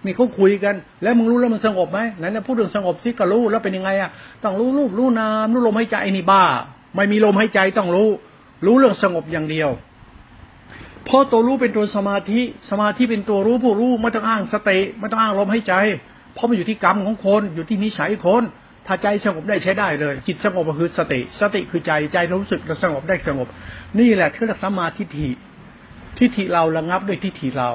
[0.06, 4.10] นี่เขาคุยกัน แล้วมึงรู้แล้วมันสงบไหมไหนนะพูดถึงสงบที่ก็รู้แล้วเป็นยังไงอะ
[4.44, 6.44] ต้องรู้รูปรู้นามรู้ลมให้ใจนี่บ้า
[6.96, 8.10] ไม่มีลมหายใจต้องรู้
[8.66, 9.70] รู้เรื่องสงบอย่างเดียว
[11.06, 15.74] เพราะตัวรู้เป็นตัวสมาธิสมาธิเป็นตัวรู้ผู้รู้ไม่ต้องอ้างสติไม่ต้องอ้างลมหายใจ
[16.34, 18.44] เพราะมันอยู่ที่กรรมของคนอยู่ที่นิสัยคน
[18.88, 23.48] ถ้าใจสงบได้ใช้ได้เลย จิตสงบก็คือสติ สติคือใจใจรู้สึกเราสงบได้สงบ
[24.00, 25.30] นี่แหละคือสมาธิทิ
[26.18, 27.70] ทิฏฐิเราระงับด้วยทิฏฐิเรา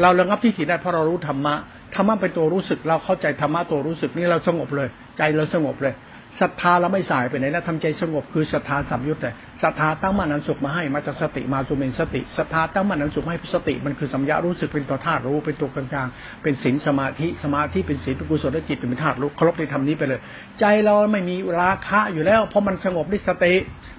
[0.00, 1.54] เราระงับทิฏฐิได้เพราะเรารู้ธรรมะ
[1.94, 5.94] ธรรมะเป็นตัวรู้สึก เราเข้าใจธรรมะตัวรู้สึกนี่เราสงบเลย ใจเราสงบเลย
[6.40, 9.30] ศรัทธาเราไม่สายไปไหนแล้วทำใจสงบคือศรัทธาสัมยุตแต่
[9.62, 20.20] ศรัทธาตั้งมั่นอันสุขมาให้มาจากสติมาจุเป็นสติศรัทธาตั้งมั่นอันสุขให้สติ มันคือสัมยารู้สึกเป็นตัวธาตุรู้เป็นตัวกลางๆเป็นศีลสมาธิสมาธิเป็นศีลเป็นกุศลและจิตเป็นธาตุรู้ครบในธรรมนี้ไปเลย
[20.60, 23.54] ใจเราไม่มีราคะอยู่แล้วเพราะมันสงบด้วยสติ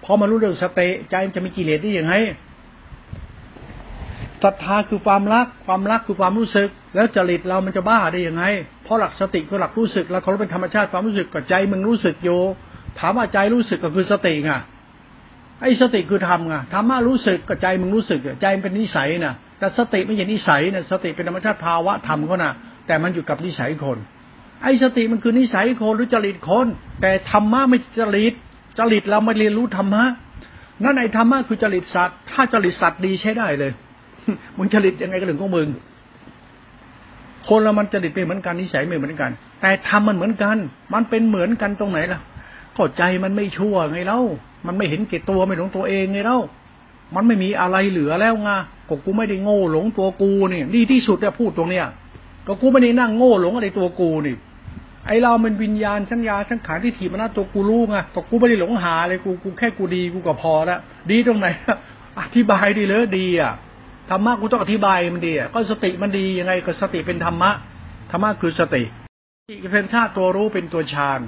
[0.06, 2.14] พอมันรู้เรื่องสติใจมันจะมีกิเลสได้ยังไง
[4.44, 8.44] ศรัทธาคือความรัก ความรักคือความรู้สึก แล้วจริตเรามันจะบ้าได้ยังไง
[8.84, 12.30] เพราะหลักสติคือหลักรู้สึกแล้วเขาเป็นธรรมชาติความรู้สึกกับใจมึงรู้สึกโย
[13.00, 14.52] ถามว่าใจรู้สึกก็คือสติไง
[15.62, 22.52] ไอ้สติคือธรรมไงธรรมะรู้สึกกับใจมึงรู้สึกใจมันเป็นนิสัยนะแต่สติไม่ใช่นิสัยนะสติเป็นธรรมชาติภาวะธรรมเขานะ
[22.88, 23.98] แต่มันอยู่กับนิสัยคน
[24.64, 26.68] ไอ้สติมันคือนิสัยคนหรือจริตคน
[27.02, 28.34] แต่ธรรมะไม่จริต
[28.80, 30.04] จริตเราไม่เรียนรู้ธรรมะ
[30.84, 33.72] นั่นไอ้ธรรมะคือจริตสัตว์ถ้าจริตสัตว์ดีใช้ได้เลย
[34.58, 35.68] มึงจริตยังไงก็เรื่องของมึง
[37.48, 40.58] คนเรามันจริตไม่เหมือนกันนิสัยไม่เหมือนกัน แต่ทำมันเหมือนกัน
[40.94, 42.20] มันเป็นเหมือนกันตรงไหนล่ะ
[42.78, 44.20] ก็ใจมันไม่ชั่วไงเล่า
[44.68, 46.40] มันไม่เห็นเกตตัวไม่หลงตัวเองไงเล่า
[47.16, 48.50] มันไม่มีอะไรเหลือแล้วไง
[48.90, 51.86] ก็กูไม่ได้โง่หลงตัวกูนี่ดีที่สุดจะพูดตรงเนี้ย
[52.48, 54.36] ก็กูไม่ได้นั่งโง่หลงอะไรตัวกูนี่
[55.08, 60.80] ไอเรามันวิญญาณชัญญาชังขานที่ถีมันนะตัวกูรู้ไงก็กูไม่ได้หลงหาเลยกูกูแค่กูดีกูก็พอล้ว
[61.12, 61.48] ดีตรงไหน
[62.20, 63.54] อธิบายดีเลยดีอะ
[64.10, 67.52] ธรรมะกูต้องอธิบายมันดีอะก็สติมันดียังไงก็สติเป็นธรรมะ
[68.12, 68.84] ธรรมะคือสติ
[69.42, 71.20] สติเป็นธาตุตัวรู้เป็นตัวฌาน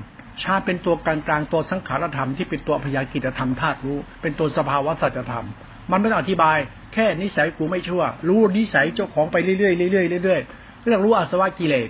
[0.41, 5.45] ฌานเป็นตัวกลางกลางตัวสังขารธรรมที่เป็นตัวพยากิจธรรมธาตุรู้ เป็นตัวสภาวะสัจธรรม
[5.91, 6.57] มันไม่ต้องอธิบาย
[6.93, 9.57] แค่นิสัยกูไม่ชั่ว รู้นิสัยเจ้าของไปเรื่อ
[9.89, 11.87] ยๆเรื่อยๆเรื่อยๆเรื่องรู้อาสวะกิเลส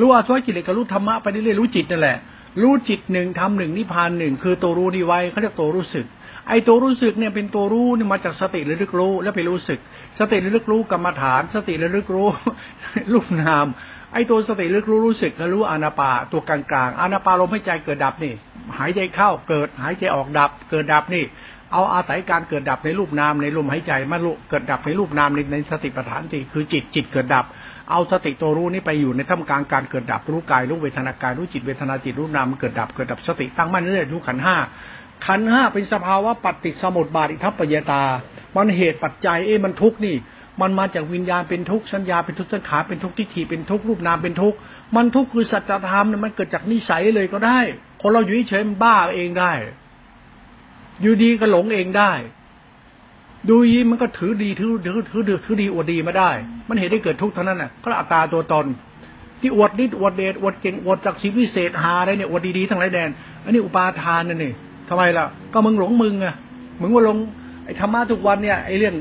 [0.00, 2.16] รู้อาสวะกิเลสก็รู้ธรรมะไปเรื่อยๆรู้จิตนั่นแหละ
[2.62, 6.06] รู้จิตหนึ่งทำหนึ่งนิพพานหนึ่งคือตัวรู้นี่ไว้เขาเรียกตัวรู้สึก
[6.48, 9.78] ไอ้ตัวรู้สึกเนี่ยเป็นตัวรู้นี่มาจากสติหระลึกรู้แล้วไปรู้สึก
[10.18, 12.28] สติระลึกรู้กรรมฐาน สติระลึกรู้
[13.12, 13.66] รูปนาม
[14.12, 18.34] ไอ้ตัวสติลึกรู้รู้สึกรู้อานาปาตัวกลางกลางอานาปาลมหายใจเกิดดับนี่
[18.78, 21.24] หายใจเข้าเกิดหายใจออกดับ เกิดดับนี่
[21.72, 27.44] เอาอาศัยการเกิดดับในรูปนามในลมหายใจมาลุเกิดดับในรูปนามในในสติปัฏฐานสี่คือจิตจิตเกิดดับ
[27.90, 34.56] เอาสติตัวรู้นี่ไปอยู่ในท่ามกลางการเกิดดับรู้กายรู้เวทนากายรู้จิตเวทนาจิตรู้นามเกิดดับเกิดดับสติตั้งมั่นเรื่อยรู้ขันห้า
[35.26, 38.02] ขันห้าเป็นสภาวะปฏิสมุทบาทอิทัปปยตา
[38.56, 40.16] มันเหตุปัจจัยเอ้มันทุกข์นี่
[40.60, 44.56] มันมาจากวิญญาณเป็นทุกข์สัญญาเป็นทุกข์สังขารเป็นทุกข์ทิฏฐิเป็นทุกข์รูปนามเป็นทุกข์
[44.96, 47.58] มันทุกข์คือสัจธรรมเนี่ยมันเกิดจากนิสัยเลยก็ได้
[48.00, 49.52] คนเราอยู่เฉยมันบ้าเองได้
[51.00, 52.12] อยู่ดีก็หลงเองได้
[53.48, 56.30] ดูยีมันก็ถือดีถือถือถือถือถือดีอวดดีมาได้
[56.68, 58.66] มันเห็นได้เกิดทุกข์เท่านั้นน่ะก็อัตราตัวตน
[59.40, 63.10] ที่อวดนิดอวดเดชอวดเก่งอวดจากชีวิตเศษหาอะไรเนี่ยอวดดีๆทั้งหลายแดน
[63.44, 64.52] อันนี้อุปาทานนั่นนี่
[64.88, 66.34] ทำไมล่ะ ก็มึงหลงมึงอะ
[66.80, 67.16] มึงว่าลง
[67.66, 68.94] ไอ้ธรรมะทุกวันเนี่ยไอ้เรื่อง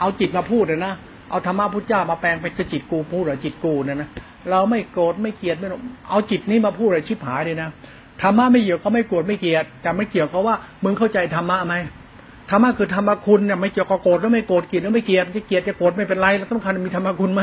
[0.00, 0.94] เอาจิตมาพูดนะ
[1.30, 4.08] เอาธรรมะพุทธเจ้ามาแปลงเป็นจิตกูพูดหรือจิตกูเนี่ยนะ
[4.50, 5.68] เราไม่โกรธไม่เกลียดไม่
[6.08, 7.68] เอาจิตนี้มาพูดอะไรชิบหายเลยนะ
[8.22, 10.54] ธรรมะไม่เกี่ยวก็ไม่โกรธไม่เกลียดแต่ไม่เกี่ยวกับว่า
[10.84, 11.76] มึงเข้าใจธรรมะไหม
[12.50, 17.42] ธรรมะคือธรรมะคุณเนี่ยไม่เกี่ยวกับโกรธแล้วไม่โกรธเกลียดแล้วไม่เกลียดจะเกลียดจะโกรธไม่เป็นไรเราต้องการมีธรรมะคุณไหม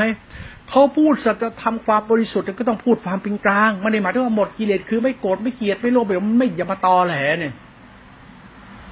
[0.70, 7.52] เขาพูดสัจธรรมความบริสุทธิ์ก็ต้องพูดความเป็นกลางไม่ได้หมายถึงว่าหมดกิเลสคือไม่โกรธไม่เกลียดไม่โลภไม่ไม่อย่ามาตอแหลเนี่ย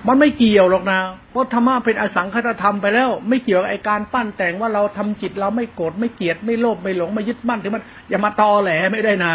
[0.06, 9.34] มันไม่เกี่ยวหรอกนะเพราะธรรมะเป็นอสังคตธรรมไปแล้ว ไม่เกี่ยวกับไอการปั้นแต่งว่าเราทำจิตเราไม่โกรธไม่เกลียดไม่โลภไม่หลงไม่ยึดมั่นถึงมันอย่ามาตอแหลไม่ได้นะ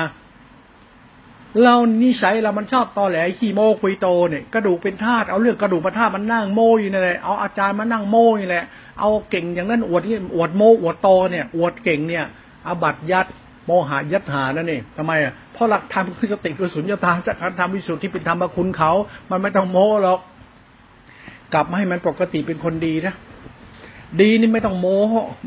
[1.63, 8.63] เรานิสัยเรามันชอบตอแหลขี้โมคุยโตเนี่ยกระดูกเป็นธาตุเอาเรื่องกระดูกมาธาตุมันนั่งโมอยู่นั่นแหละเอาอาจารย์มานั่งโมอยู่แหละ
[8.99, 12.25] เอาเก่งอย่างนั้นอวดนี่อวดโมอวดโตเนี่ยอวดเก่งเนี่ย
[12.67, 13.27] อาบัตยัด
[13.65, 18.91] โมหะยัดหานั่นเองทำไมอะเพราะหลักธรรมคือสติคือสุญญตาจากการทำวิสุทธิเป็นธรรมคุณเขา
[19.29, 20.19] มันไม่ต้องโมหรอก
[21.53, 23.15] กลับมาให้มันปกติเป็นคนดีนะ
[24.21, 24.99] ดีนี่ไม่ต้องโม้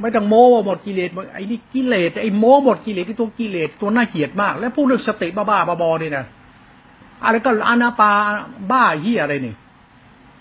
[0.02, 6.24] ไม่ต้องโม้ว่าหมดกิเลสไอ้นี่กิเลสไอ้โม้หมดกิเลสที่ตัวกิเลสตัวน่าเกลียดมาก แล้วพูดเรื่องสติบ้าๆบอๆนี่นะ
[7.24, 8.12] อะไรก็อนาปา
[8.70, 9.54] บ้าเฮียอะไรนี่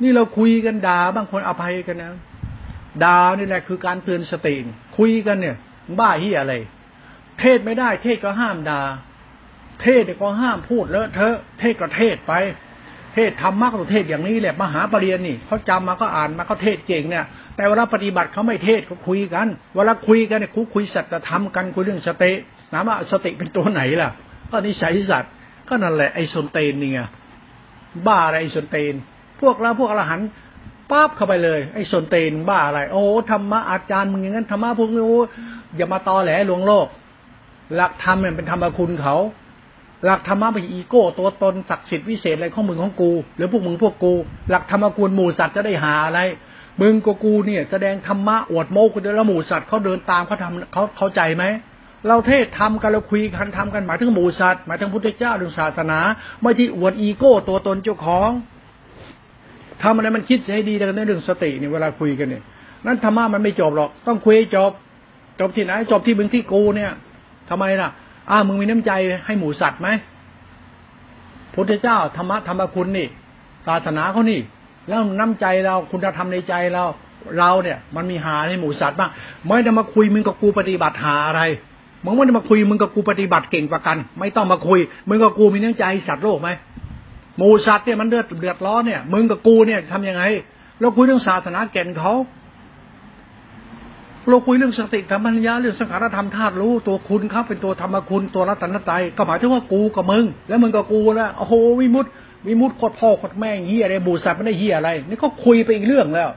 [0.01, 2.09] นี่เราคุยกันด่าบางคนอภัยกันนะ
[3.03, 4.55] ด่านี่แหละคือการเตือนสติ
[4.97, 5.55] คุยกันเนี่ย
[5.99, 6.53] บ้าเฮียอะไร
[7.39, 8.81] เทศไม่ได้ เทศก็ห้ามด่า
[9.81, 12.33] เทศก็ห้ามพูดเลอะเทอะเทศก็เทศไป
[13.15, 17.25] เทศธรรมะก็เทศอย่างนี้แหละมหาปรริญญานี่เขาจำมาก็อ่านมาก็เทศเก่งเนี่ย
[17.55, 22.31] แต่เวลาปฏิบัติเขาไม่เทศเขาคุยกันเวลาคุยกันเนี่ยคุยคุยสัจธรรมกันคุยเรื่องสติ
[22.71, 24.09] ถามว่าสติเป็นตัวไหนล่ะ
[24.51, 25.31] ก็นิสัยสัตว์
[25.69, 26.99] ก็นั่นแหละไอ้สนเตนนี่ไง
[28.07, 28.93] บ้าอะไรไอ้สนเตน
[29.41, 30.27] พวกเราพวกอรหันต์
[30.91, 33.01] ปั๊บเข้าไปเลย ไอ้สนเตนบ้าอะไร โอ้
[33.31, 35.03] ธรรมะอาจารย์มึงอย่างนั้นธรรมะพวกนี้
[35.75, 36.87] อย่ามาตอแหลลวงโลก
[37.75, 39.15] หลักธรรมเนี่ยเป็นธรรมคุณเขา
[40.05, 44.13] หลักธรรมะไม่ใช่อีโก้ ตัวตนศักดิ์สิทธิ์วิเศษอะไรของมึงของกู หรือพวกมึงพวกกู
[44.49, 46.19] หลักธรรมกูลหมู่สัตว์จะได้หาอะไร
[46.81, 51.43] มึงกูกูเนี่ย แสดงธรรมะอวดโมกุเดแล้วหมู่สัตว์เขาเดินตามเขาทำเขาเข้าใจไหม
[52.07, 55.99] เราเทศทำกันเราคุยกันทำกันหมายถึงหมู่สัตว์หมายถึงพุทธเจ้าหรือศาสนา
[56.41, 58.29] ไม่ที่อวดอีโก้ ตัวตนเจ้าของ
[59.83, 62.43] ทำอะไรมันคิดให้ดีในเรื่องสติเนี่ยเวลาคุยกันเนี่ย
[62.85, 64.71] นั้นธรรมะมันไม่จบหรอก ต้องคุยจบ
[65.39, 66.91] จบที่ไหน จบที่มึงที่กูเนี่ย
[67.49, 67.89] ทำไมล่ะ
[68.29, 68.91] อ้ามึงมีน้ำใจ
[69.25, 69.87] ให้หมูสัตว์ไหม
[71.53, 73.07] พุทธเจ้าธรรมะธรรมคุณนี่
[73.67, 74.39] ศาสนาเขานี่
[74.87, 76.83] แล้วน้ำใจเราคุณธรรมในใจเรา
[77.37, 79.11] เราเนี่ย มันมีหาในหมูสัตว์บ้าง
[79.47, 81.41] ไม่ได้มาคุยมึงกับกูปฏิบัติหาอะไร
[82.03, 86.49] มึงไม่ได้มาคุยมึงกับกูปฏิบัติเก่งกว่ากัน ไม่ต้องมาคุยมึงกับกูมีน้ำใจสัตว์โลกไหม
[87.37, 90.23] หมูสัตว์เนี่ยมันเดือดเดือดร้อนเนี่ย มึงกับกูเนี่ยทำยังไง
[90.79, 92.13] เราคุยเรื่องศาสนาแก่นเขา
[94.29, 102.05] เราคุยเรื่องสติธรรมัญญาเรื่องสังขารธรรมธาตุรู้ตัวคุณครับเป็นตัวธรรมคุณตัวรัตนตรัยก็หมายถึงว่ากูกับมึง แล้วมึงกับกูแล้วโอ้โหวิมุต
[102.47, 106.29] วิมุตโคตรพ่อโคตรแม่เฮียอะไรบูสัตว์ไม่ได้เฮียอะไร นี่ก็คุยไปอีกเรื่องแล้ว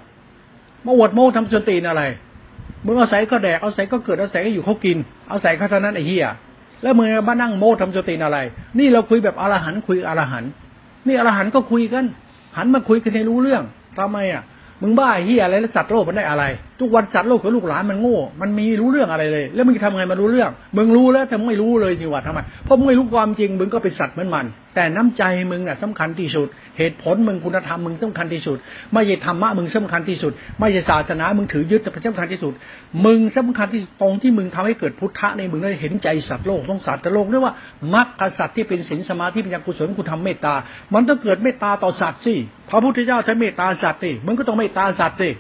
[0.84, 2.02] มาอวดโม้ทำจนตีนอะไร
[2.84, 4.96] มึงเอาใส่ก็แดกเอาใส่ก็เกิดเอาใส่ก็อยู่เขากิน
[5.28, 6.24] เอาใส่เขาเท่านั้นไอ้เฮีย
[6.82, 8.38] แล้วมึงมานั่งโม้ทำจนตีนอะไร
[8.78, 10.44] นี่เราคุยแบบอรหันคุยอรหัน
[11.06, 12.04] นี่อรหันก็คุยกัน
[12.56, 13.62] หันมาคุยกันให้รู้เรื่อง
[13.98, 14.42] ทำไมอะ
[14.82, 16.44] มึงบ้าเฮียอะไรแล้วสัตว์โลกมันได้อะไร
[16.80, 26.46] ทุกวันสัตว์โลกกับลูกหลานมันโง่ มันมีรู้เรื่องอะไรเลย แล้วมึงจะทำไงมารู้เรื่อง มึงรู้แล้วแต่ไม่รู้เลยนี่ว่าทำไม เพราะมึงไม่รู้ความจริง มึงก็เป็นสัตว์เหมือนมัน แต่น้ำใจมึงน่ะสำคัญที่สุด
[26.78, 28.56] เหตุผลมึงคุณธรรมมึงสำคัญที่สุด
[28.92, 32.52] ไม่ใช่ธรรมะมึงสำคัญที่สุด ไม่ใช่ศาสนา มึงถือยึดแต่สำคัญที่สุด
[33.04, 37.52] มึงสำคัญที่ตรงที่มึงทำให้เกิดพุทธะในมึงได้เห็นใจสัตว์โลกต้องสัตว์โลกด้วยว่า
[37.94, 40.54] มรรคสัตว์ที่เป็นศีลสมาธิปัญญากุศลคุณทำเมตตา
[40.94, 42.34] มันต้องเกิดเมตตาต่อสัตว์สิ
[42.70, 45.30] พระพุทธเจ้าใช้เมตตาสัตว์สิมึงก็ต้องเมตตาสัตว์สิ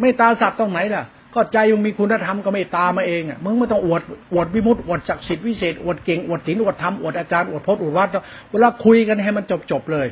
[0.00, 4.02] เมตตาสัตว์ตรงไหนล่ะ ก็ใจมึงมีคุณธรรมก็เมตตามาเองอะมึงไม่ต้องอวด
[4.32, 8.08] อวดวิมุตติอวดศักดิ์สิทธิ์วิเศษอวดเก่งอวดศีลอวดธรรมอวดอาจารย์อวดพจน์อวดวัด
[8.50, 10.08] เวลาคุยกันให้มันจบจบเลย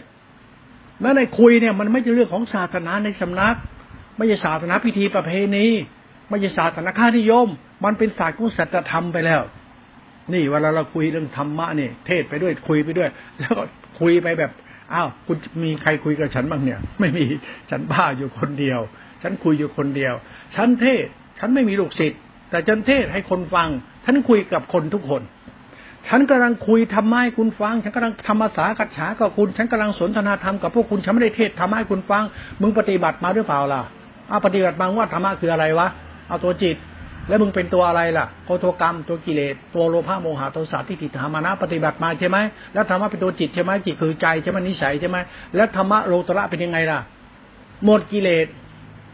[1.00, 3.56] แม้ในคุยเนี่ยมันไม่ใช่เรื่องของศาสนาในสำนัก
[4.16, 5.66] ไม่ใช่ศาสนาพิธีประเพณี
[6.28, 7.46] ไม่ใช่ศาสนาค่านิยม
[7.84, 9.42] มันเป็นศาสตร์ของสัจธรรมไปแล้ว
[10.32, 13.62] นี่เวลาเราคุยเรื่องธรรมะเนี่ยเทศไปด้วยคุยไปด้วย แล้วก็
[14.00, 14.50] คุยไปแบบ
[14.94, 17.24] อ้าวคุณมีใครคุยกับฉันบ้างเนี่ย ไม่มี
[17.70, 18.80] ฉันบ้าอยู่คนเดียว
[19.22, 20.14] ฉันคุยอยู่คนเดียว
[20.54, 21.06] ฉันเทศ
[21.38, 23.68] ฉันไม่มีลูกศิษย์แต่ฉันเทศให้คนฟัง
[24.04, 25.22] ฉันคุยกับคนทุกคน
[26.08, 32.24] ฉันกำลังคุยทำไมคุณฟัง ฉันกำลังทำภาษากัจฉากับคุณ ฉันกำลังสนทนาธรรมกับพวกคุณฉันไม่ได้เทศทำให้คุณฟัง
[32.60, 33.82] มึงปฏิบัติมาหรือเปล่าล่ะ
[34.28, 35.88] เอาปฏิบัติมาว่าธรรมะคืออะไรวะ
[36.28, 36.76] เอาตัวจิต
[37.28, 42.38] แล้วมึงเป็นตัวอะไรล่ะโกโทกรรม ตัวกิเลส ตัวโลภะโมหะโทสะที่ติดธรรมานะปฏิบัติมาใช่ไหม
[42.74, 45.16] แล้วธรรมะเป็นตัวจิตใช่ไหมจิตคือใจใช่ไหมนิสัยใช่ไหม
[45.56, 47.00] แล้วธรรมะโลตระเป็นยังไงล่ะ
[47.84, 48.46] หมดกิเลส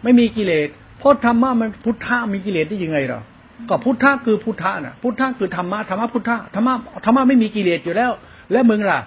[0.07, 3.21] ไม่มีกิเลสเพราะธรรมะมันพุทธะมีกิเลสได้ยังไงหรอ
[3.69, 8.13] ก็พุทธะคือพุทธะน่ะพุทธะคือธรรมะธรรมะพุทธะธรรมะธรรมะไม่มีกิเลสอยู่แล้ว
[8.53, 9.01] แล้วมึงล่ะ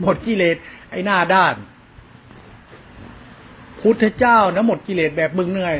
[0.00, 0.56] หมดกิเลส
[0.90, 1.54] ไอ้หน้าด้าน
[3.82, 5.76] พุทธเจ้านะหมดกิเลสแบบมึงเหนื่อย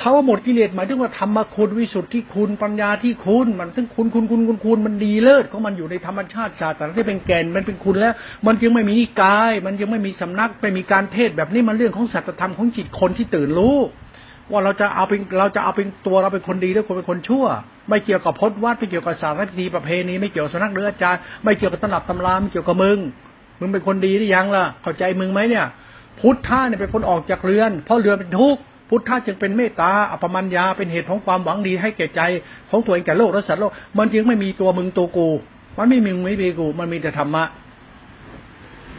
[0.00, 8.14] เขาหมดกิเลสหมายถึงว่าธรรมคุณวิสุทธิคุณปัญญาที่คุณมันถึงคุณคุณคุณคุณคุณมันดีเลิศของมันอยู่ในธรรมชาติศาสตร์ที่เป็นแก่นมันเป็นคุณแล้ว
[8.46, 13.76] มันจึงไม่มีนิกาย มันยังไม่มีสำนักไม่มีการเทศแบบนี้มันเรื่องของสัจธรรมของจิตคนที่ตื่นรู้
[14.50, 17.46] ว่าเราจะเอาเป็นเราจะเอาเป็นตัวเราเป็นคนดีหรือคนเป็นคนชั่ว
[17.88, 22.98] ไม่เกี่ยวกับพจนวัดไม่เกี่ยวกับศาสตร์พิธีประเพณีไม่เกี่ยวกับสนักเรืออาจารย์ไม่เกี่ยวกับตำรับตำราไม่เกี่ยวกับมึง
[23.60, 25.66] มึงเป็นคนดีหรือยังล่ะเข้าใจมึงไหมเนี่ย
[26.20, 32.20] พุทธะเนี่ยเป็นคนออกจากเรือน เพราะเรือนเป็นทุกข์ พุทธะจึงเป็นเมตตาอภมัญญาเป็นเหตุของความหวังดีให้แก่ใจ
[32.70, 35.28] ของตัวเองแก่โลกและสัตว์โลก มันจึงไม่มีตัวมึงตัวกู
[35.78, 37.44] มันไม่มีมึงไม่มีกู มันมีแต่ธรรมะ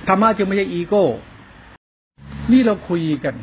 [0.08, 1.04] ธรรมะจึงไม่ใช่อีโก้
[2.52, 3.36] นี่เราคุยกัน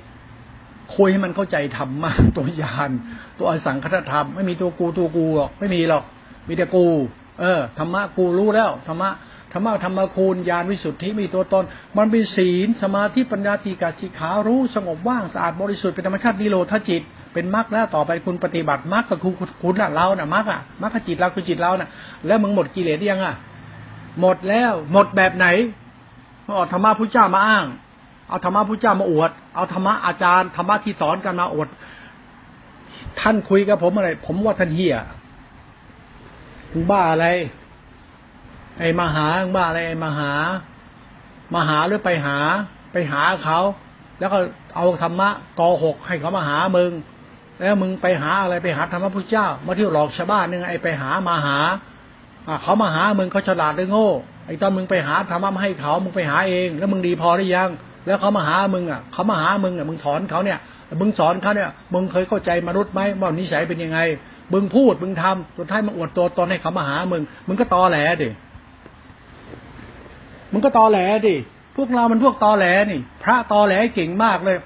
[0.96, 2.90] คุยให้มันเข้าใจธรรมะตัวยาน
[3.38, 6.04] ตัวอสังคตธรรม ไม่มีตัวกูตัวกูหรอกไม่มีหรอก
[6.48, 6.84] มีแต่กู
[7.40, 9.10] เออธรรมะกูรู้แล้วธรรมะ
[9.52, 11.64] ธรรมะธรรมคูณญาณวิสุทธิมีตัวตน
[11.98, 21.88] มันเป็นศีลสมาธิปัญญาทีกาสิขารู้สงบว่างสะอาดบริสุทธิ์เป็นธรรมชาตินิโรธจิต เป็นมรรคแล้วต่อไปคุณปฏิบัติมรรคก็คือคุณน่ะเราน่ะมรรคอะมรรคจิตเราคือจิตเราน่ะ
[22.26, 23.34] แล้วมึงหมดกิเลสยังอะ
[24.20, 25.46] หมดแล้วหมดแบบไหน
[26.44, 27.66] เอาธรรมะพุทธเจ้ามาอ้าง
[28.28, 31.68] เอาธรรมะพุทธเจ้ามาอวด เอาธรรมะอาจารย์ธรรมะที่สอนกันมาอวด
[33.20, 34.96] ท่านคุยกับผมอะไร ผมว่าท่านเฮีย
[36.90, 37.26] บ้าอะไร
[38.78, 40.32] ไอ้มาหาบ้าอะไรไอ้มาหา
[41.54, 42.38] มาหาหรือไปหา
[42.92, 43.58] ไปหาเขา
[44.18, 44.38] แล้วก็
[44.76, 46.90] เอาธรรมะกอหกให้เขามาหามึง
[47.58, 51.58] แล้วมึงไปหาอะไรไปหาธรรมะพุทธเจ้า มาเที่ยวหลอกชาวบ้านนึงไอ้ไปหามาหา
[52.62, 54.08] เขามาหามึงเขาฉลาดหรือโง่
[54.46, 57.70] ไอ้ตอนมึงไปหาธรรมะมาให้เขามึงไปหาเอง แล้วมึงดีพอหรือยัง
[58.06, 60.58] แล้วเขามาหามึงอะเขามาหามึงอะมึงถอนเขาเนี่ย
[61.00, 63.98] มึงสอนเขาเนี่ยมึงเคยเข้าใจมนุษย์ไหมว่านิสัยเป็นยังไง
[64.52, 68.28] มึงพูดมึงทำสุดท้ายมึงอวดตัวตนให้เขามาหามึง มึงก็ตอแหลดิ
[70.52, 71.36] มันก็ตอแหลดิ
[71.76, 74.56] พวกเรามันพวกตอแหลนี่ พระตอแหลเก่งมากเลย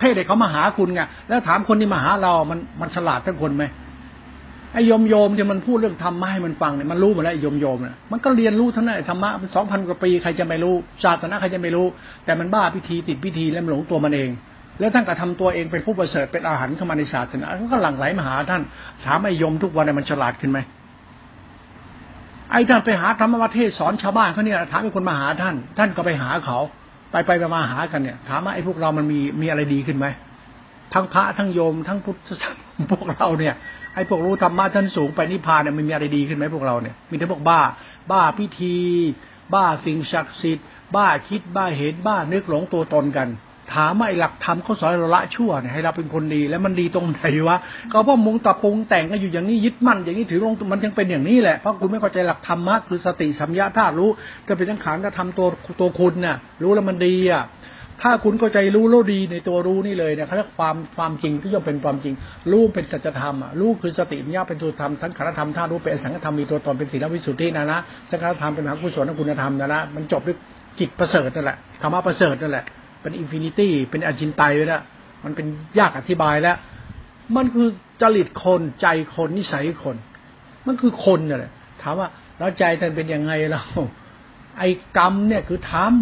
[0.00, 3.64] เทศเด็กเขามาหาคุณไงแล้วถามคนที่มาหาเรา มันมันฉลาดทั้งคนไหม
[4.74, 10.74] ไอ้โยมโยมที่มันพูดเรื่องธรรมะให้มันฟังเนี่ยมันรู้หมดแล้วไอ้โยมโยมเนี่ยมันก็เรียนรู้ทั้งนั้นธรรมะมันสองพันกว่าปีใครจะไม่รู้
[11.04, 11.86] ศาสนาใครจะไม่รู้
[12.24, 14.30] แต่มันบ้าพิธีติดพิธีแล้วมันหลงตัวมันเอง
[14.80, 18.62] แล้วท่านก็ทำตัวเองเป็นผู้ประเสริฐเป็นอาหารเข้ามาในศาสนาเขาก็หลั่งไหลมาหาท่าน
[19.04, 20.58] ถามไอ้โยมทุกวันเนี่ยมันฉลาดขึ้นไหม
[22.52, 26.58] ไอ้ท่านไปหาธรรมวัเทศสอนชาวบ้านเขาเนี่ยถามให้คนมาหาท่าน ท่านก็ไปหาเขา
[27.10, 30.06] ไปไปมาหากันเนี่ย ถามว่าไอ้พวกเรามันมีมีอะไรดีขึ้นไหม
[30.94, 32.18] ทั้งพระทั้งโยมทั้งพุทธ
[32.90, 33.54] พวกเราเนี่ย
[33.94, 37.60] ไอ้พวกรู้ธรรมะท่านสูงไปนิพพานเนี่ยมันมีอะไรดีขึ้นไหมพวกเราเนี่ยมีแต่พวกบ้า
[38.10, 38.76] บ้าพิธี
[39.54, 43.28] บ้าสิ่งศักดิ์สิทธิ์บ้าคิดบ้าเห็นบ้านึกหลงตัวตนกัน
[43.74, 47.56] ถามว่าไอ้หลักธรรมเขาสอนเราละชั่วเนี่ยให้เราเป็นคนดีแล้วมันดีตรงไหนวะ
[47.92, 54.10] ก็เพราะมุงตะปรุงแต่งกันอยู่อย่างนี้ยึดมั่นอย่างนี้ถือลงมันยังเป็นอย่างนี้แหละเพราะคุณไม่เข้าใจหลักธรรมะคือสติสัมยาธาตุรู้
[54.46, 55.46] ก็เป็นทั้งขานก็ทำตัว
[55.80, 57.44] ตัวคุณน่ะรู้แล้วมันดีอะ
[58.02, 62.14] ถ้าคุณเข้าใจรู้แล้วดีในตัวรู้นี่เลยเนี่ยเขาเรียกความความจริงที่ย่อมเป็นความจริง
[62.50, 67.78] รู้เป็นสัจธรรมอะรู้คือสติปัญญาเป็นตัวธรรมทั้งขันธธรรมธาตุรู้เป็นสังฆธรรมมีตัวตนเป็นศีลวิสุทธินะนะ
[68.10, 70.36] สังฆธรรมเป็นมหากุศลคุณธรรมนะนะมันจบด้วย
[70.78, 72.64] จิตประเสริฐนั่นแหละธรรมะประเสริฐนั่นแหละ
[73.02, 74.82] เป็น infinity เป็นอจินไตยแล้ว
[75.24, 75.46] มันเป็น
[75.78, 76.56] ยากอธิบายแล้ว
[77.36, 77.68] มันคือ
[78.00, 79.96] จริตคนใจคนนิสัยคน
[80.66, 83.62] มันคือคนนี่แหละถามว่าแล้วใจท่านเป็นยังไงเรา
[84.58, 85.94] ไอ้กรรมเนี่ยคือธรรม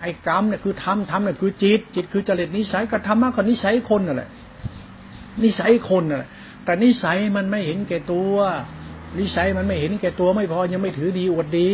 [0.00, 4.30] ไอ้กรรมเนี่ยคือธรรมธรรมเนี่ยคือจิต จิตคือจริตนิสัยก็ธรรมะก็นิสัยคนนั่นแหละ
[5.42, 6.30] นิสัยคนนั่นแหละ
[6.64, 8.34] แต่นิสัยมันไม่เห็นแก่ตัว
[9.18, 11.70] นิสัยมันไม่เห็นแก่ตัวไม่พอยังไม่ถือดีอวดดี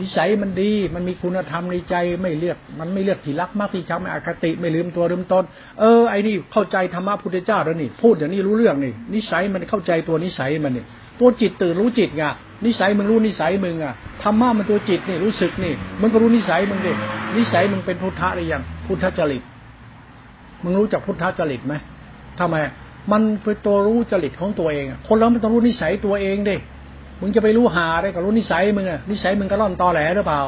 [0.00, 5.44] นิสัยมันดี มันมีคุณธรรมในใจไม่เลือก มันไม่เลือกที่รักมากที่ชังไม่อคติไม่ลืมตัวลืมตน
[5.80, 10.84] เออไอ้นี่เข้าใจธรรมะพุทธเจ้าแล้วนี่ พูดอย่างนี้รู้เรื่องนี่นิสัยมันเข้าใจตัวนิสัยมันนี่
[11.20, 12.22] ตัวจิตตื่นรู้จิตไง
[12.64, 16.92] นิสัยมึงรู้นิสัยมึงอะธรรมะมันตัวจิตนี่รู้สึกนี่มึงก็รู้นิสัยมึงดิ
[17.36, 19.42] นิสัยมึงเป็นพุทธะหรือยังพุทธจริต
[20.62, 21.74] มึงรู้จักพุทธจริตไหม
[22.38, 22.56] ทำไม
[23.12, 26.56] มันเป็นตัวรู้จริตของตัวเอง คนเราไม่ต้องรู้นิสัยตัวเองดิ
[27.20, 30.40] มึงจะไปรู้หาได้ก็รู้นิสัยมึงอะนิสัยมึงก็ร่อนตอแหลหรือเปล่า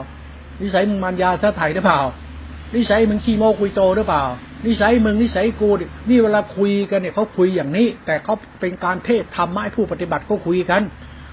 [0.63, 2.01] นิสัยมึงมันยาท่าไถ่หรือเปล่า
[2.75, 4.25] นิสัยมึงขี้โม้คุยโตหรือเปล่า
[4.67, 5.69] นิสัยมึงนิสัยกู
[6.09, 10.83] นี่เวลาคุยกันเนี่ยเขาคุยอย่างนี้ แต่เขาเป็นการเทศทำให้ผู้ปฏิบัติก็คุยกัน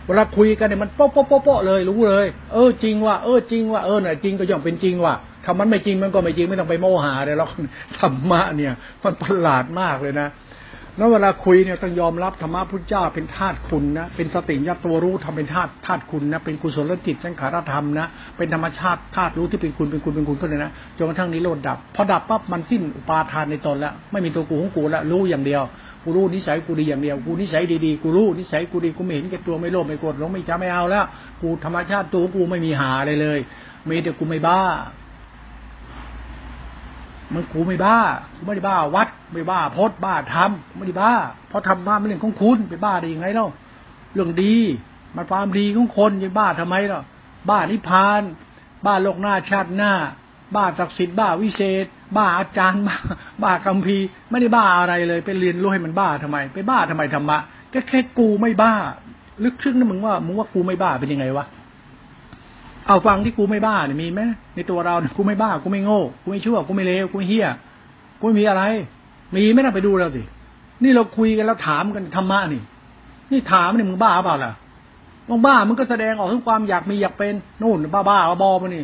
[0.08, 5.14] เวลาคุยกันเนี่ยมันโป๊ะโป๊ะโป๊ะเลยรู้เลย เออจริงว่าเออจริงว่าเออเนี่ยจริงก็ย่อมเป็นจริงว่า
[5.46, 7.52] ถ้ามันไม่จริงมันก็ไม่จริงไม่ต้องไปโมหาเลยหรอก
[8.00, 10.28] ธรรมะเนี่ย มันประหลาดมากเลยนะ
[10.98, 25.64] แล้วเวลาคุยเนี่ยต้องยอมรับธรรมะพุทธเจ้าเป็นธาตุคุณนะ เป็นสติยัตตัวรู้ทำเป็นธาตุธาตุคุณนะ เป็นกุศลจิตสังขารธรรมนะ เป็นธรรมชาติธาตุรู้ที่เป็นคุณเป็นคุณเป็นคุณก็เลยนะ จนกระทั่งนี้โลดดับ พอดับปั๊บมันสิ้นอุปาทานในตนแล้วไม่มีตัวกูของกูแล้วรู้อย่างเดียว
[26.04, 31.06] กูรู้นิสัยกูดีอย่างเดียว กูนิสัยดีๆ กูรู้นิสัยกูดี กูไม่เห็นแก่ตัวไม่โลภไม่โกรธหลงไม่จำไม่เอาแล้ว
[31.42, 33.40] กูธรรมชาติตัวกูไม่มีหาเลยเลย
[33.90, 34.62] มีแต่กูไม่บ้า
[37.34, 38.00] มันกูไม่บ้า
[38.36, 41.14] กูไม่ได้บ้าวัด ไม่บ้าพดบ้าทำไม่ได้บ้า
[41.50, 43.48] เพราะทำบ้าเป็นเรื่องของคุณไปบ้าได้ยังไงเล่า
[44.14, 44.56] เรื่องดี
[45.16, 47.04] มันความดีของคนจะบ้าทำไมเล่ะ
[47.50, 48.22] บ้านิพพาน
[48.86, 49.94] บ้าโลกหน้าชาติหน้า
[50.56, 51.86] บ้าศักดิ์สิทธิ์บ้าวิเศษ
[52.18, 52.96] บ้าอาจารย์ บ้า
[53.44, 53.98] บ้าคัมภี
[54.30, 57.38] ไม่ได้บ้าอะไรเลย ไปเรียนรู้ให้มันบ้าทำไม ไปบ้าทำไมธรรมะ
[57.74, 58.74] ก็แค่กูไม่บ้า
[59.44, 61.46] ลึกซึ้งนะมึงว่ามึงว่ากูไม่บ้าเป็นยังไงวะ
[62.88, 64.22] เอาฟังที่กูไม่บ้าเนี่ยมีไหม
[64.56, 67.48] ในตัวเราเนี่ยกูไม่บ้ากูไม่โง่กูไม่ชั่วกูไม่เลวกูไม่เฮี้ย
[68.20, 68.64] กูไม่มีอะไร
[69.36, 70.24] มีไม่น่าไปดูแล้วสิ
[70.84, 72.62] นี่เราคุยกันแล้วถามกันธรรมะนี่
[73.32, 74.54] นี่ถามนี่มึงบ้าเปล่าล่ะ
[75.30, 78.84] มึงบ้ามึงก็แสดงออกถึงความอยากมีอยากเป็นนู่นบ้าบ้าบอมานี่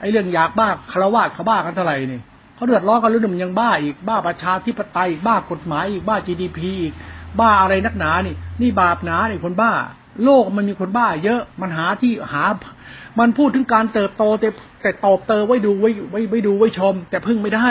[0.00, 2.20] ไอ้เรื่องอยากบ้าคารวะเขาบ้ากันเท่าไหร่นี่
[2.54, 6.94] เขาเดือดร้อนกันรู้มันยังบ้าอีกบ้าประชาธิปไตยอีกบ้ากฎหมายอีกบ้า GDP อีก
[7.40, 9.72] บ้าอะไรนักหนานี่ นี่บาปหนานี่คนบ้า
[10.24, 12.44] โลกมันมีคนบ้า เยอะ มันหาที่หา
[13.18, 14.48] มันพูดถึงการเติบโตแต่
[14.82, 17.68] แต่ตอบเติไว้ดูไว้ไว้ไว้ดูไว้ชม แต่พึ่งไม่ได้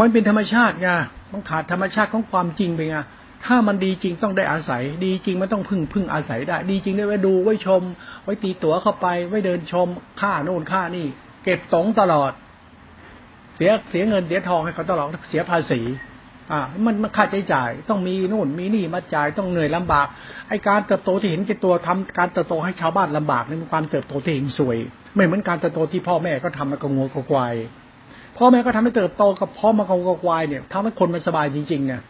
[0.00, 0.88] มันเป็นธรรมชาติไง
[1.32, 2.96] มันขาดธรรมชาติของความจริงไปไง
[3.44, 7.82] ถ้ามันดีจริงต้องได้อาศัย ดีจริงมันต้องพึ่งพึ่งอาศัยได้ ดีจริงได้ไว้ดูไว้ชม
[8.24, 9.88] ไว้ตีตั๋วเข้าไป ไว้เดินชม
[10.20, 11.06] ค่าโน่นค่านี่
[11.44, 12.32] เก็บตงตลอด
[13.56, 15.80] เสียเสียเงินเสียทองให้เขาตลอดเสียภาษี
[16.52, 20.06] อ่ามันมันค่าใช้จ่าย ต้องมีนู่นมีนี่มาจ่ายต้องเหนื่อยลำบาก
[20.48, 24.78] ไอการเติบโตที่เห็นแก่ตัวทำการเติบโตให้ชาวบ้านลำบากนี่มันความเติบโตที่เห็นสวย
[25.14, 27.54] ไม่เหมือนการเติบโตที่พ่อแม่ก็ทำมากระงัวกระควาย
[28.38, 32.02] พ่อแม่ก็ทำให้เติบโตกับพ่อมากระงัวกระควายเนี่ยทำให้คนมันสบายจริงๆเนี่ย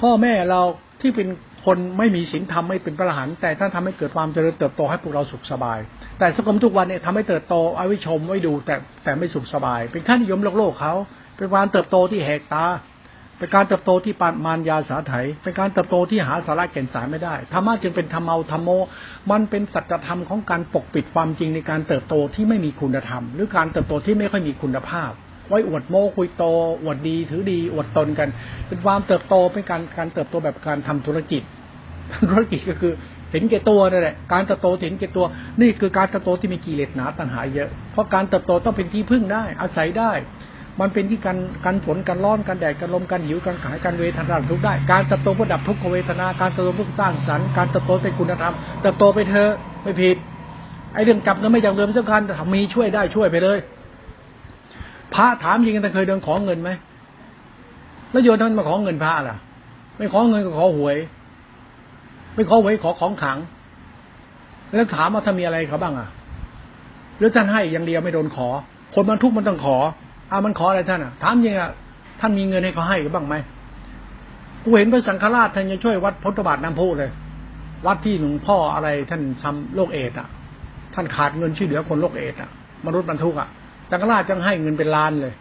[0.00, 0.60] พ่อแม่เรา
[1.00, 1.28] ที่เป็น
[1.66, 5.78] คนไม่มีศีลธรรมไม่เป็นพระหันแต่ท่านทำให้เกิดความเจริญเติบโตให้พวกเราสุขสบาย
[6.18, 10.94] แต่สังคมทุกวันเนี่ยทำให้เติบโตเอาไว้ชมไว้ดูแต่แต่ไม่สุขสบาย เป็นขั้นนิยมโลกโลกเขา
[11.36, 12.64] เป็นการเติบโตที่แหกตา
[13.42, 15.12] เป็นการเติบโตที่ปานมารยาสาไถ
[15.44, 18.68] เป็นการเติบโตที่หาสาระแก่นสารไม่ได้ธรรมะจึงเป็นธรรมเอาธรรมโม
[19.30, 25.10] มันเป็นสัจธรรมของการปกปิดความจริงในการเติบโตที่ไม่มีคุณธรรม หรือการเติบโตที่ไม่ค่อยมีคุณภาพ
[25.48, 26.44] ไว้อวดโม้คุยโต
[26.82, 28.28] อวดดีถือดีอวดตนกัน
[28.68, 31.42] เป็นความเติบโตเป็นการการเติบโตแบบการทำธุรกิจ
[32.30, 32.92] ธุรกิจก็คือ
[33.32, 35.26] เห็นแก่ตัวนั่นแหละ การเติบโตเห็นแก่ตัว
[35.60, 40.12] นี่คือการเติบโตที่มีกิเลสหนาตัณหาเยอะ เพราะการเติบโตต้องเป็นที่พึ่งได้ อาศัยได้
[40.80, 49.48] มันเป็นที่การการฝนการร้อนการแดดการลมการหิวการขายการเวทนาทุกได้ การเติบโตเพื่อดับทุกขเวทนาการเติบโตเพื่อสร้างสรรค์การเติบโตเป็นคุณธรรมเติบโตไปเธอ
[49.82, 50.16] ไม่ผิด
[50.94, 52.20] ไอ้เรื่องจับเงินไม่จับเงินสำคัญ
[52.54, 53.58] มีช่วยได้ช่วยไปเลย
[55.14, 56.70] พระถามยิงกันเคยเดินขอเงินไหม
[58.10, 59.36] แล้วโยนท่านมาขอเงินพระล่ะ
[59.98, 60.96] ไม่ขอเงินก็ขอหวย
[62.34, 63.38] ไม่ขอหวยขอของขัง
[64.74, 66.08] แล้วถามว่าถ้ามีอะไรเขาบ้างอะ
[67.18, 68.48] หรือท่านให้อย่างเดียวไม่โดนขอ
[68.94, 69.76] คนมันทุกมันต้องขอ
[70.32, 71.70] อามันขออะไรท่านอะ ถามยิงอะ
[72.20, 73.34] ท่านมีเงินให้เขาให้บ้างไหม
[74.64, 77.10] กูเห็นพระสังฆราชท่านยังช่วยวัดพุทธบาทน้ำพุเลย
[77.86, 80.28] วัดที่หลวงพ่ออะไรท่านทำโรคเอดอะ
[80.94, 82.50] ท่านขาดเงินช่วยเหลือคนโรคเอดอะ
[82.86, 83.48] มนุษย์บรรทุกอะ
[83.90, 85.32] จักรราชจังให้เงินเป็นล้านเลย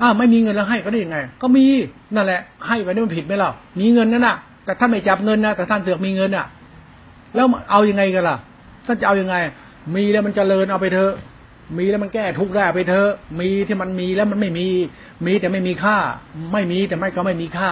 [0.00, 1.64] อ้าไม่มีเงินแล้วให้ก็ได้ยังไง ก็มี
[2.14, 3.50] นั่นแหละ ให้ไปนี่มันผิดไหมล่ะ
[3.80, 6.46] มีเงินนั่นน่ะ แต่ท่านไม่จับเงินนะแต่ท่านเสือกมีเงินอะ
[7.34, 8.36] แล้วเอายังไงกันล่ะ
[8.86, 9.36] ท่านจะเอายังไง
[9.94, 11.12] มีแล้วมันจเจริญเอาไปเถอะ
[11.76, 13.10] มีแล้วมันแก้ทุกข์ได้ไปเถอะ
[13.40, 14.68] มีที่มันมีแล้วมันไม่มี
[15.26, 15.96] มีแต่ไม่มีค่า
[16.52, 17.68] ไม่มีแต่ไม่ก็ไม่มีค่า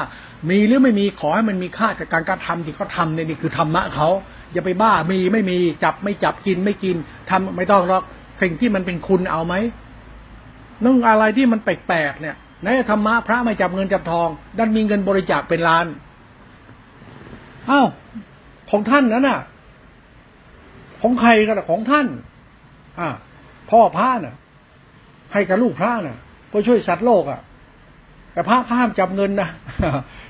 [0.50, 4.08] มีหรือไม่มีขอให้มันมีค่าจากการการทำที่เขาทำเนี่ยนี่คือธรรมะเขา
[4.52, 6.96] อย่าไปบ้ามีไม่มีจับไม่จับกินไม่กิน
[7.30, 8.02] ทำไม่ต้องหรอก
[8.42, 9.54] สิ่งที่มันเป็นคุณเอาไหม
[10.84, 14.28] นึ่งอะไรที่มันแปลกๆเนี่ยในธรรมะพระไม่จับเงินจับทอง
[14.58, 15.86] ดันมีเงินบริจาคเป็นล้าน
[17.70, 17.88] อ้าว
[18.70, 19.40] ของท่านนั้นน่ะ
[21.02, 22.06] ของใครกันของท่าน
[23.00, 23.08] อ่า
[23.70, 24.36] พ่อพระน่ะ
[25.32, 27.40] ให้กับลูกพระน่ะเพื่อช่วยสัตว์โลกอะ
[28.32, 29.48] แต่พระห้ามจับเงินนะ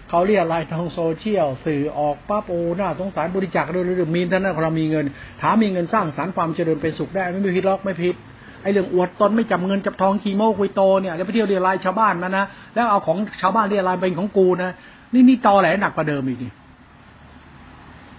[0.09, 5.05] เขาเรียกอะไรทางโซเชียลสื่อออกปั๊บโอหน้าสงสารบริจาคด้วยหรือมีท่านนั้นเรามีเงิน
[5.43, 8.15] ถามมีเงินสร้างสารความเจริญเป็นสุขได้ ไม่ผิดหรอกไม่ผิด
[8.63, 14.71] ไอเรื่องอวดตนไม่จับเงินจับทองคีโมกุยโตเนี่ยแล้วไปเที่ยวเรียรายชาวบ้านมานะแล้วเอาของชาวบ้านเรียรายเป็นของกูนะ
[15.13, 16.53] นี่นี่ตอแหลหนักกว่าเดิมอีกนี่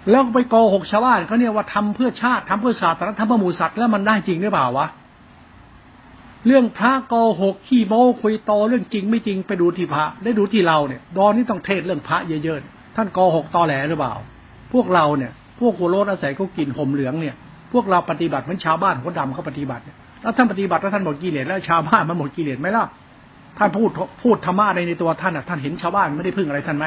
[0.10, 4.88] แล้วไปโกหกชาวบ้านเขาเนี่ยว่าทำเพื่อชาติทำเพื่อศาสนาทำเพื่อหมูสัตว์แล้วมันได้จริงหรือเปล่าวะ
[6.48, 14.14] เรื่องพระโกหกขี้โม้คุยโตเรื่องจริงไม่จริงไปดูที่พระได้ดูที่เราเนี่ย ดอนนี่ต้องเทศเรื่องพระเยอะๆท่านโกหกตอแหลหรือเปล่า
[14.74, 17.36] พวกเราเนี่ย พวกหัวโรอาศัยเขากินห่มเหลืองเนี่ย
[17.74, 19.84] พวกเราปฏิบัติเหมือนชาวบ้านหัวดำเขาปฏิบัติ
[20.22, 22.86] แล้วท่านปฏิบัติแล้วท่านหมดกิเลสแล้วชาวบ้านมันหมดกิเลสไหมล่ะ
[23.58, 23.90] ท่านพูด
[24.24, 26.86] พูดธรรมะในในตัวท่านอะท่านเห็นชาวบ้านไม่ได้พึ่งอะไรท่านไหม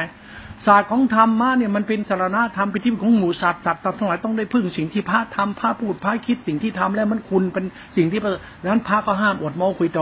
[0.65, 7.65] ศาสตร์ของธรรมะเนี่ยมันเป็นสารณะธรรมเป็นที่ของหมู่สัตว์ตัดตัดทั้งหลายต้องได้พึ่งสิ่งที่พระทำพระพูดพระคิดสิ่งที่ทำแล้วมันคุณเป็น
[7.97, 8.19] สิ่งที่
[8.65, 10.01] นั้นพระก็ห้ามอดโมคุยโต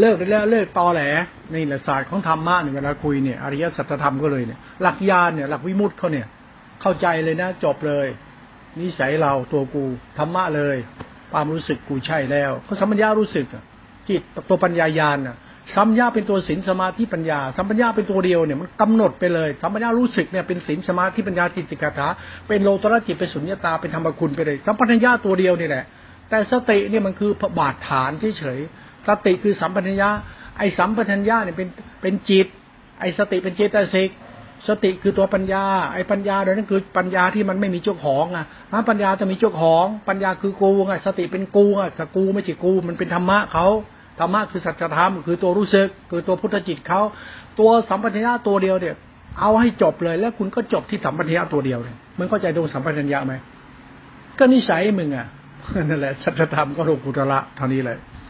[0.00, 1.02] เลิกได้แล้วเลิกตอแหล
[1.54, 6.26] นี่แหละศาสตร์ของธรรมะเนี่ยเวลาคุยเนี่ยอริยสัจธรรมก็เลยเนี่ย หลักญาณเนี่ยหลักวิมุตต์เขาเนี่ย
[6.82, 8.06] เข้าใจเลยนะจบเลย
[8.80, 9.84] นิสัยเราตัวกู
[10.18, 10.76] ธรรมะเลย
[11.32, 13.46] ความรู้สึกกูใช่แล้วก็สัมปัญญารู้สึก
[14.08, 15.36] จิตตัวปัญญายาณน่ะ
[15.74, 22.08] สัมญาเป็นตัวศีลสมาธิปัญญา สัมปัญญาเป็นตัวเดียวเนี่ยมันกำหนดไปเลย สัมปัญญารู้สึกเนี่ยเป็นศีลสมาธิปัญญาจิตติกาถา
[22.48, 25.84] เป็นโลตระจิตเป็นสุญญตาเป็นธรรมคุณไปเลย สัมปัญญาตัวเดียวนี่แหละ
[26.28, 30.10] แต่สติเนี่ยมันคือบาดฐานเฉยๆสติคือสัมปัญญา
[30.58, 31.68] ไอ้สัมปัญญาเนี่ยเป็น
[32.02, 32.46] เป็นจิต
[33.00, 34.10] ไอ้สติเป็นเจตสิก
[34.68, 43.66] สติคือตัวปัญญา ไอ้ปัญญาโดยนั้นคือปัญญาที่มันไม่มีเจ้าของอะถ้าปัญญาจะมีเจ้าของ ปัญญาคือกูไงสติเป็นกูอะสกูไม่ใช่กูมันเป็นธรรมะเขา
[44.18, 47.00] ธรรมะคือสัจธรรมคือตัวรู้สึก คือตัวพุทธจิตเขา
[47.58, 48.94] ตัวสัมปชัญญะตัวเดียวเนี่ย
[49.40, 53.34] เอาให้จบเลย แล้วคุณก็จบที่สัมปชัญญะตัวเดียวเลยมึงเข้าใจตรงสัมปชัญญะไหม
[54.38, 55.26] ก็นิสัยมึงอะ
[55.88, 57.98] นั่นแหละสัจธรรมก็โลกุตระเท่านี้เลย